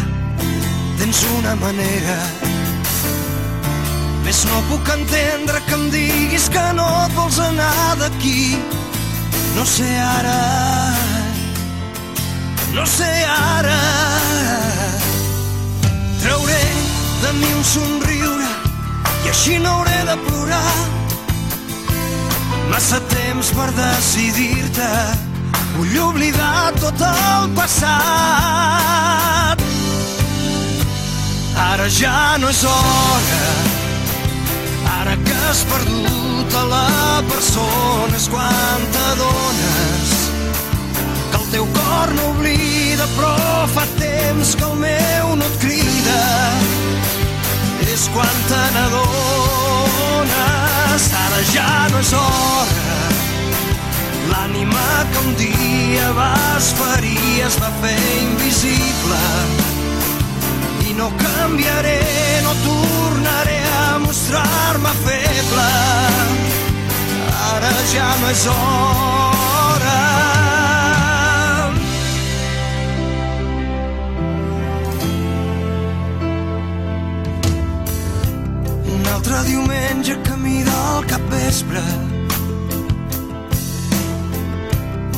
tens 0.99 1.23
una 1.39 1.55
manera. 1.63 2.19
Més 4.27 4.41
no 4.43 4.57
puc 4.67 4.89
entendre 4.91 5.61
que 5.63 5.75
em 5.77 5.85
diguis 5.87 6.49
que 6.51 6.63
no 6.75 6.85
et 7.05 7.13
vols 7.15 7.37
anar 7.39 7.95
d'aquí. 7.95 8.59
No 9.55 9.63
sé 9.65 9.87
ara, 10.03 10.33
no 12.75 12.83
sé 12.91 13.07
ara. 13.31 13.77
Trauré 16.25 16.65
de 17.21 17.31
mi 17.39 17.53
un 17.55 17.63
somriure 17.71 18.49
i 19.23 19.31
així 19.31 19.55
no 19.63 19.77
hauré 19.77 20.03
de 20.11 20.17
plorar. 20.27 20.75
Massa 22.67 22.99
temps 23.15 23.53
per 23.55 23.69
decidir-te, 23.79 24.91
vull 25.77 25.97
oblidar 26.09 26.75
tot 26.83 26.99
el 27.13 27.47
passat. 27.55 27.95
Ara 31.71 31.87
ja 31.87 32.37
no 32.43 32.51
és 32.51 32.63
hora, 32.67 33.76
has 35.47 35.63
perdut 35.63 36.53
a 36.59 36.63
la 36.67 37.23
persona 37.29 38.15
és 38.15 38.27
quan 38.27 38.81
t'adones 38.93 40.09
que 41.31 41.37
el 41.39 41.45
teu 41.53 41.65
cor 41.77 42.09
no 42.17 42.23
oblida, 42.33 43.05
però 43.15 43.35
fa 43.71 43.85
temps 43.99 44.49
que 44.59 44.65
el 44.67 44.75
meu 44.81 45.25
no 45.39 45.45
et 45.45 45.55
crida. 45.61 46.23
És 47.87 48.03
quan 48.13 48.35
te 48.49 48.61
n'adones, 48.75 50.33
ara 51.23 51.41
ja 51.53 51.71
no 51.93 51.97
és 52.03 52.11
hora. 52.19 52.99
L'ànima 54.31 54.87
que 55.11 55.19
un 55.23 55.31
dia 55.39 56.07
vas 56.19 56.65
ferir 56.81 57.33
es 57.47 57.55
va 57.63 57.71
fer 57.81 58.01
invisible 58.21 59.21
i 60.89 60.89
no 60.99 61.07
canviaré, 61.23 62.01
no 62.43 62.53
tornaré 62.65 63.46
mostrar-me 64.07 64.91
feble. 65.03 65.69
Ara 67.51 67.71
ja 67.91 68.07
no 68.21 68.29
és 68.31 68.43
hora. 68.53 69.99
Un 78.95 79.09
altre 79.15 79.43
diumenge 79.49 80.15
camí 80.29 80.61
del 80.63 81.09
capvespre. 81.11 81.83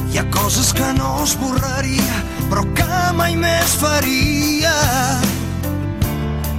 Hi 0.09 0.17
ha 0.17 0.25
coses 0.33 0.73
que 0.73 0.93
no 0.97 1.19
esborraria, 1.27 2.23
però 2.49 2.65
que 2.73 3.03
mai 3.21 3.37
més 3.37 3.77
faria. 3.83 4.73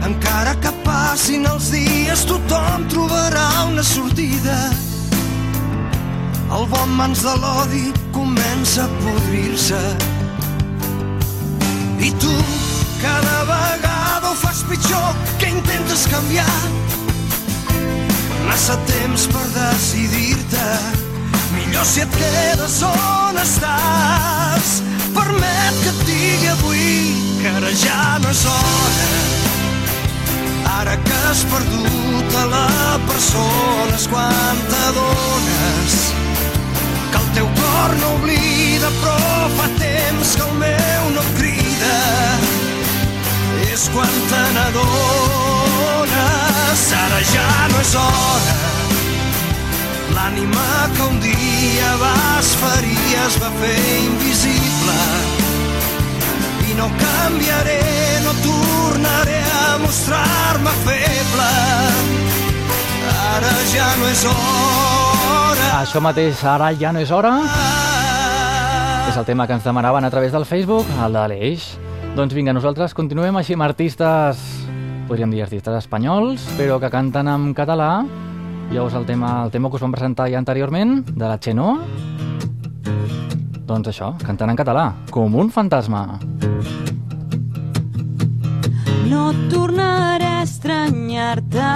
Encara 0.07 0.55
que 0.63 0.71
passin 0.85 1.45
els 1.47 1.71
dies, 1.75 2.25
tothom 2.29 2.87
trobarà 2.93 3.49
una 3.69 3.83
sortida. 3.85 4.57
El 6.51 6.65
bon 6.73 6.95
mans 6.99 7.21
de 7.23 7.35
l'odi 7.43 7.85
comença 8.15 8.87
a 8.87 8.93
podrir-se. 9.03 9.81
I 12.01 12.11
tu 12.23 12.33
cada 13.03 13.45
vegada 13.51 14.31
ho 14.31 14.35
fas 14.35 14.65
pitjor 14.71 15.15
que 15.39 15.53
intentes 15.53 16.07
canviar. 16.11 16.59
Massa 18.49 18.77
temps 18.89 19.29
per 19.31 19.47
decidir-te. 19.55 20.69
Millor 21.55 21.87
si 21.87 22.03
et 22.07 22.19
quedes 22.19 22.81
on 22.89 23.41
estàs. 23.45 24.77
Permet 25.15 25.81
que 25.85 25.95
et 25.95 26.05
digui 26.09 26.53
avui 26.57 26.93
que 27.43 27.57
ara 27.57 27.75
ja 27.85 28.19
no 28.25 28.33
és 28.33 28.47
hora. 28.49 29.20
Ara 30.81 30.97
que 30.97 31.13
has 31.29 31.45
perdut 31.45 32.35
a 32.41 32.45
la 32.49 32.99
persona 33.05 33.93
és 33.99 34.07
quan 34.09 34.57
t'adones 34.71 35.97
que 37.13 37.19
el 37.19 37.27
teu 37.37 37.49
cor 37.59 37.91
no 38.01 38.09
oblida, 38.15 38.89
però 39.03 39.51
fa 39.59 39.67
temps 39.77 40.29
que 40.39 40.45
el 40.47 40.55
meu 40.63 41.03
no 41.17 41.23
crida. 41.37 41.99
És 43.67 43.83
quan 43.93 44.15
te 44.31 44.43
n'adones, 44.55 44.87
ara 47.03 47.21
ja 47.35 47.51
no 47.75 47.79
és 47.85 47.93
hora. 48.05 48.57
L'ànima 50.17 50.71
que 50.97 51.03
un 51.11 51.17
dia 51.27 51.91
vas 52.07 52.49
ferir 52.65 53.07
es 53.27 53.35
va 53.45 53.51
fer 53.61 53.85
invisible 54.07 55.40
no 56.77 56.87
canviaré, 56.99 57.81
no 58.25 58.33
tornaré 58.45 59.41
a 59.41 59.79
mostrar-me 59.83 60.73
feble. 60.85 61.49
Ara 63.11 63.55
ja 63.73 63.89
no 63.99 64.09
és 64.11 64.25
hora. 64.29 65.69
Això 65.81 66.03
mateix, 66.05 66.43
ara 66.45 66.71
ja 66.77 66.93
no 66.93 67.01
és 67.01 67.11
hora. 67.11 67.33
És 69.11 69.17
el 69.17 69.27
tema 69.27 69.47
que 69.47 69.57
ens 69.57 69.65
demanaven 69.65 70.05
a 70.05 70.11
través 70.11 70.33
del 70.33 70.47
Facebook, 70.47 70.87
el 71.05 71.17
de 71.17 71.27
l'Eix. 71.33 71.67
Doncs 72.15 72.35
vinga, 72.35 72.53
nosaltres 72.55 72.95
continuem 72.95 73.37
així 73.41 73.55
amb 73.57 73.67
artistes, 73.67 74.39
podríem 75.09 75.31
dir 75.35 75.45
artistes 75.47 75.81
espanyols, 75.83 76.45
però 76.59 76.79
que 76.83 76.91
canten 76.93 77.31
en 77.31 77.51
català. 77.55 78.05
Llavors 78.71 78.95
el 78.95 79.07
tema, 79.07 79.41
el 79.45 79.51
tema 79.51 79.71
que 79.71 79.81
us 79.81 79.83
vam 79.83 79.95
presentar 79.95 80.29
ja 80.31 80.39
anteriorment, 80.39 81.01
de 81.11 81.27
la 81.27 81.39
Xenoa, 81.43 81.79
doncs 83.71 83.91
això, 83.93 84.11
cantant 84.25 84.51
en 84.51 84.59
català, 84.59 84.87
com 85.15 85.35
un 85.39 85.51
fantasma. 85.55 86.19
No 89.11 89.31
tornaré 89.53 90.31
a 90.41 90.43
estranyar-te, 90.43 91.69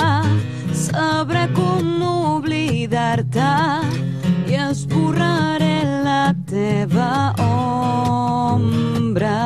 sabré 0.75 1.45
com 1.55 2.03
oblidar-te 2.09 3.53
i 4.51 4.59
esborraré 4.67 5.77
la 6.07 6.35
teva 6.51 7.35
ombra. 8.51 9.39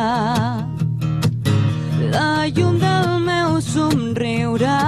La 2.14 2.48
llum 2.48 2.78
del 2.80 3.10
meu 3.28 3.60
somriure 3.60 4.78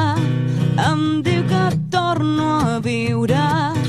em 0.88 1.22
diu 1.26 1.44
que 1.52 1.66
torno 1.92 2.48
a 2.72 2.80
viure. 2.84 3.79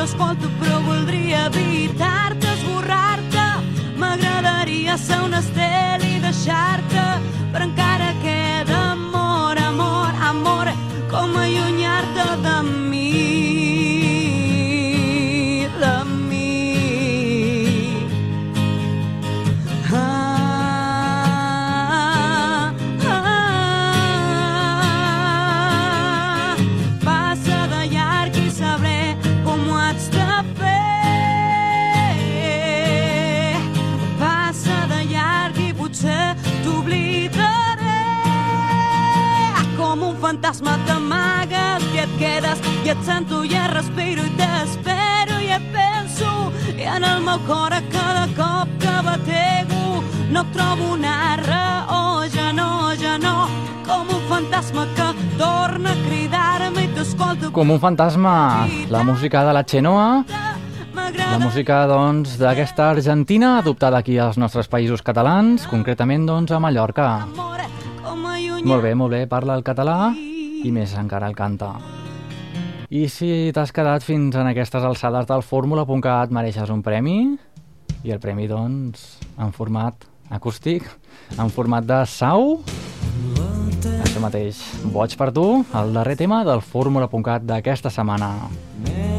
T'escolto 0.00 0.48
però 0.58 0.80
voldria 0.80 1.44
evitar-te, 1.46 2.46
esborrar-te. 2.54 3.46
M'agradaria 4.00 4.96
ser 4.96 5.20
un 5.26 5.34
estel 5.36 6.06
i 6.08 6.20
deixar-te 6.24 6.79
i 42.90 42.92
et 42.92 43.04
sento 43.06 43.44
i 43.46 43.52
et 43.54 43.70
respiro 43.70 44.24
i 44.26 44.30
t'espero. 44.34 45.36
I 45.38 45.52
et 45.54 45.66
penso 45.70 46.30
i 46.74 46.88
en 46.90 47.04
el 47.06 47.20
meu 47.22 47.38
cor 47.46 47.70
a 47.70 47.78
cada 47.92 48.24
cop 48.34 48.72
que 48.82 48.94
batego. 49.06 50.00
No 50.34 50.42
trobo 50.50 50.88
una 50.96 51.36
raó, 51.38 52.24
ja 52.34 52.50
no, 52.52 52.90
ja 52.98 53.14
no. 53.22 53.46
Com 53.86 54.10
un 54.10 54.24
fantasma 54.26 54.88
que 54.96 55.06
torna 55.38 55.92
a 55.92 56.00
cridar-me 56.08 56.88
i 56.88 56.90
t'escolto. 56.96 57.52
Com 57.54 57.70
un 57.70 57.78
fantasma, 57.78 58.66
la 58.90 59.04
música 59.06 59.44
de 59.46 59.54
la 59.54 59.62
Xenoa, 59.62 60.08
la 61.14 61.38
música 61.38 61.84
doncs 61.86 62.34
d'aquesta 62.42 62.90
Argentina 62.90 63.58
adoptada 63.60 64.02
aquí 64.02 64.18
als 64.18 64.34
nostres 64.34 64.66
països 64.66 65.06
catalans, 65.06 65.70
concretament 65.70 66.26
doncs 66.26 66.50
a 66.50 66.58
Mallorca. 66.58 67.08
Molt 68.66 68.82
bé, 68.82 68.96
molt 68.98 69.14
bé, 69.14 69.24
parla 69.30 69.54
el 69.54 69.62
català 69.62 70.10
i 70.10 70.74
més 70.74 70.98
encara 70.98 71.30
el 71.30 71.38
canta. 71.38 71.99
I 72.90 73.04
si 73.06 73.52
t'has 73.54 73.70
quedat 73.70 74.02
fins 74.02 74.34
en 74.34 74.48
aquestes 74.50 74.82
alçades 74.82 75.28
del 75.28 75.44
fórmula.cat 75.46 76.32
mereixes 76.34 76.72
un 76.74 76.80
premi? 76.82 77.36
I 78.02 78.10
el 78.10 78.18
premi 78.18 78.48
doncs 78.50 79.04
en 79.38 79.52
format 79.54 80.08
acústic, 80.26 80.88
en 81.38 81.54
format 81.54 81.86
de 81.86 82.00
sau. 82.10 82.56
Això 83.94 84.24
mateix, 84.24 84.58
Boig 84.90 85.14
per 85.20 85.30
tu, 85.30 85.46
el 85.70 85.94
darrer 85.94 86.18
tema 86.18 86.42
del 86.48 86.66
fórmula.cat 86.66 87.46
d'aquesta 87.46 87.94
setmana. 87.94 88.32
Nena, 88.82 89.09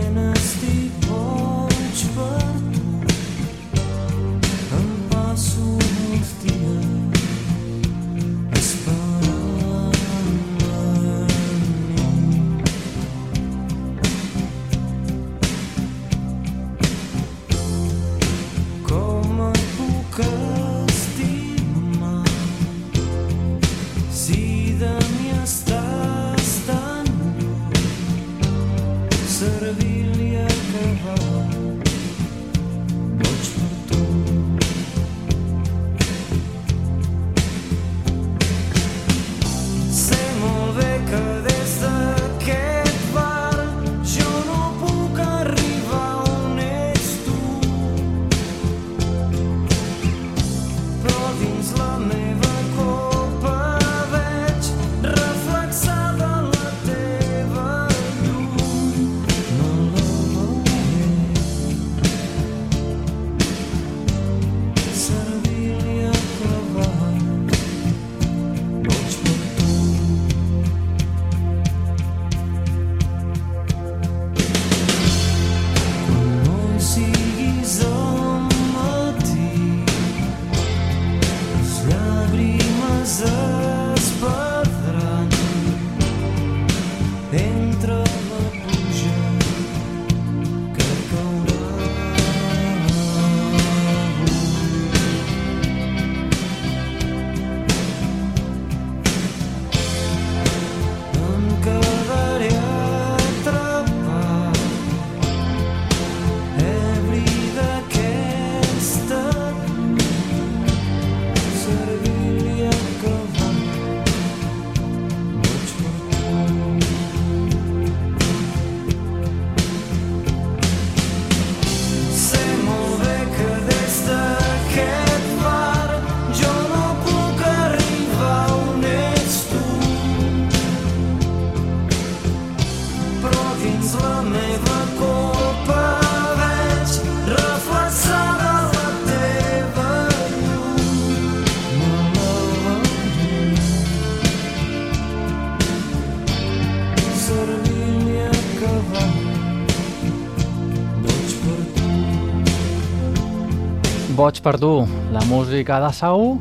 Boig 154.21 154.37
per 154.45 154.59
tu, 154.61 154.83
la 155.09 155.23
música 155.25 155.79
de 155.81 155.87
Sau 155.97 156.35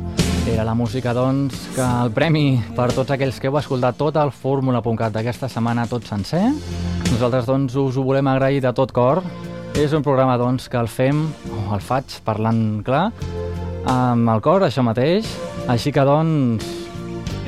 era 0.45 0.61
la 0.61 0.75
música 0.77 1.15
doncs 1.17 1.63
que 1.73 1.81
el 1.81 2.11
premi 2.13 2.59
per 2.77 2.91
tots 2.93 3.09
aquells 3.09 3.39
que 3.41 3.49
heu 3.49 3.57
escoltat 3.57 3.97
tot 3.97 4.19
el 4.21 4.29
fórmula.cat 4.29 5.15
d'aquesta 5.15 5.49
setmana 5.49 5.87
tot 5.89 6.05
sencer. 6.05 6.43
Nosaltres 7.07 7.49
doncs 7.49 7.79
us 7.81 7.97
ho 7.97 8.03
volem 8.05 8.29
agrair 8.29 8.61
de 8.61 8.69
tot 8.77 8.93
cor. 8.93 9.23
És 9.73 9.97
un 9.97 10.05
programa 10.05 10.37
doncs 10.37 10.69
que 10.69 10.77
el 10.77 10.91
fem, 10.93 11.25
o 11.57 11.73
el 11.73 11.81
faig 11.81 12.19
parlant 12.21 12.83
clar, 12.85 13.07
amb 13.89 14.29
el 14.29 14.45
cor, 14.45 14.67
això 14.69 14.85
mateix. 14.85 15.33
Així 15.65 15.89
que 15.89 16.05
doncs 16.05 16.69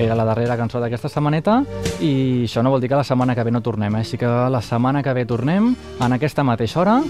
era 0.02 0.18
la 0.18 0.26
darrera 0.26 0.58
cançó 0.58 0.82
d'aquesta 0.82 1.14
setmaneta 1.14 1.62
i 2.02 2.50
això 2.50 2.66
no 2.66 2.74
vol 2.74 2.82
dir 2.82 2.90
que 2.90 2.98
la 2.98 3.06
setmana 3.06 3.38
que 3.38 3.46
ve 3.46 3.54
no 3.54 3.62
tornem, 3.62 4.02
eh? 4.02 4.02
així 4.02 4.18
que 4.18 4.26
la 4.26 4.66
setmana 4.66 5.06
que 5.06 5.14
ve 5.14 5.30
tornem 5.30 5.76
en 6.02 6.18
aquesta 6.18 6.42
mateixa 6.42 6.82
hora 6.82 7.02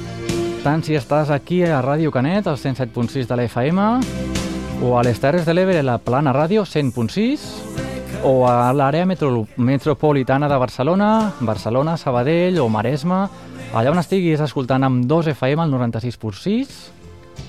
tant 0.63 0.79
si 0.85 0.95
estàs 0.95 1.27
aquí 1.33 1.59
a 1.67 1.81
Ràdio 1.83 2.11
Canet, 2.11 2.47
al 2.47 2.55
107.6 2.55 3.27
de 3.27 3.35
la 3.35 3.43
FM, 3.43 3.83
o 4.83 4.95
a 4.97 5.03
les 5.03 5.19
Terres 5.19 5.45
de 5.45 5.53
l'Ebre, 5.53 5.83
la 5.83 5.97
Plana 5.99 6.31
Ràdio, 6.31 6.63
100.6, 6.63 7.43
o 8.23 8.47
a 8.47 8.71
l'àrea 8.71 9.05
metro 9.05 9.45
metropolitana 9.57 10.47
de 10.47 10.57
Barcelona, 10.57 11.33
Barcelona, 11.41 11.97
Sabadell 11.97 12.61
o 12.63 12.69
Maresme, 12.71 13.25
allà 13.75 13.91
on 13.91 13.99
estiguis 13.99 14.39
escoltant 14.39 14.87
amb 14.87 15.03
2 15.05 15.33
FM 15.35 15.65
al 15.65 15.73
96.6, 15.75 16.75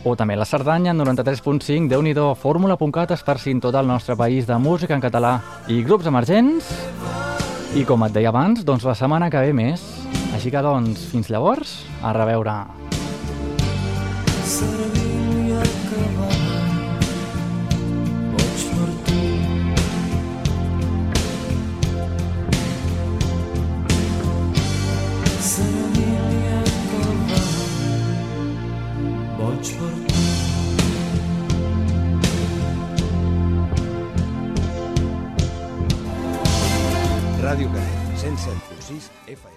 o 0.05 0.17
també 0.19 0.35
la 0.35 0.49
Cerdanya, 0.49 0.93
93.5, 0.93 1.89
déu 1.89 2.03
nhi 2.03 2.15
fórmula.cat 2.15 3.15
esparcint 3.15 3.63
tot 3.63 3.75
el 3.75 3.87
nostre 3.87 4.17
país 4.17 4.47
de 4.47 4.59
música 4.59 4.95
en 4.95 5.01
català 5.01 5.41
i 5.69 5.83
grups 5.83 6.07
emergents. 6.07 6.73
I 7.75 7.85
com 7.85 8.03
et 8.07 8.13
deia 8.13 8.31
abans, 8.31 8.65
doncs 8.65 8.85
la 8.85 8.95
setmana 8.95 9.31
que 9.31 9.39
ve 9.39 9.53
més. 9.53 9.83
Així 10.35 10.51
que 10.51 10.63
doncs, 10.63 11.11
fins 11.11 11.31
llavors, 11.31 11.85
a 12.03 12.13
reveure. 12.13 12.84
Serviu 14.45 15.57
acabat 15.57 16.41
Boig 18.33 18.61
per 18.75 18.91
tu 19.07 19.21
Serviu 25.41 26.15
acabat 26.61 27.49
Boig 29.39 29.67
per 29.79 29.95
tu 30.05 30.23
Ràdio 37.45 37.69
Canet, 37.69 37.99
107.6 38.23 39.11
FM. 39.27 39.54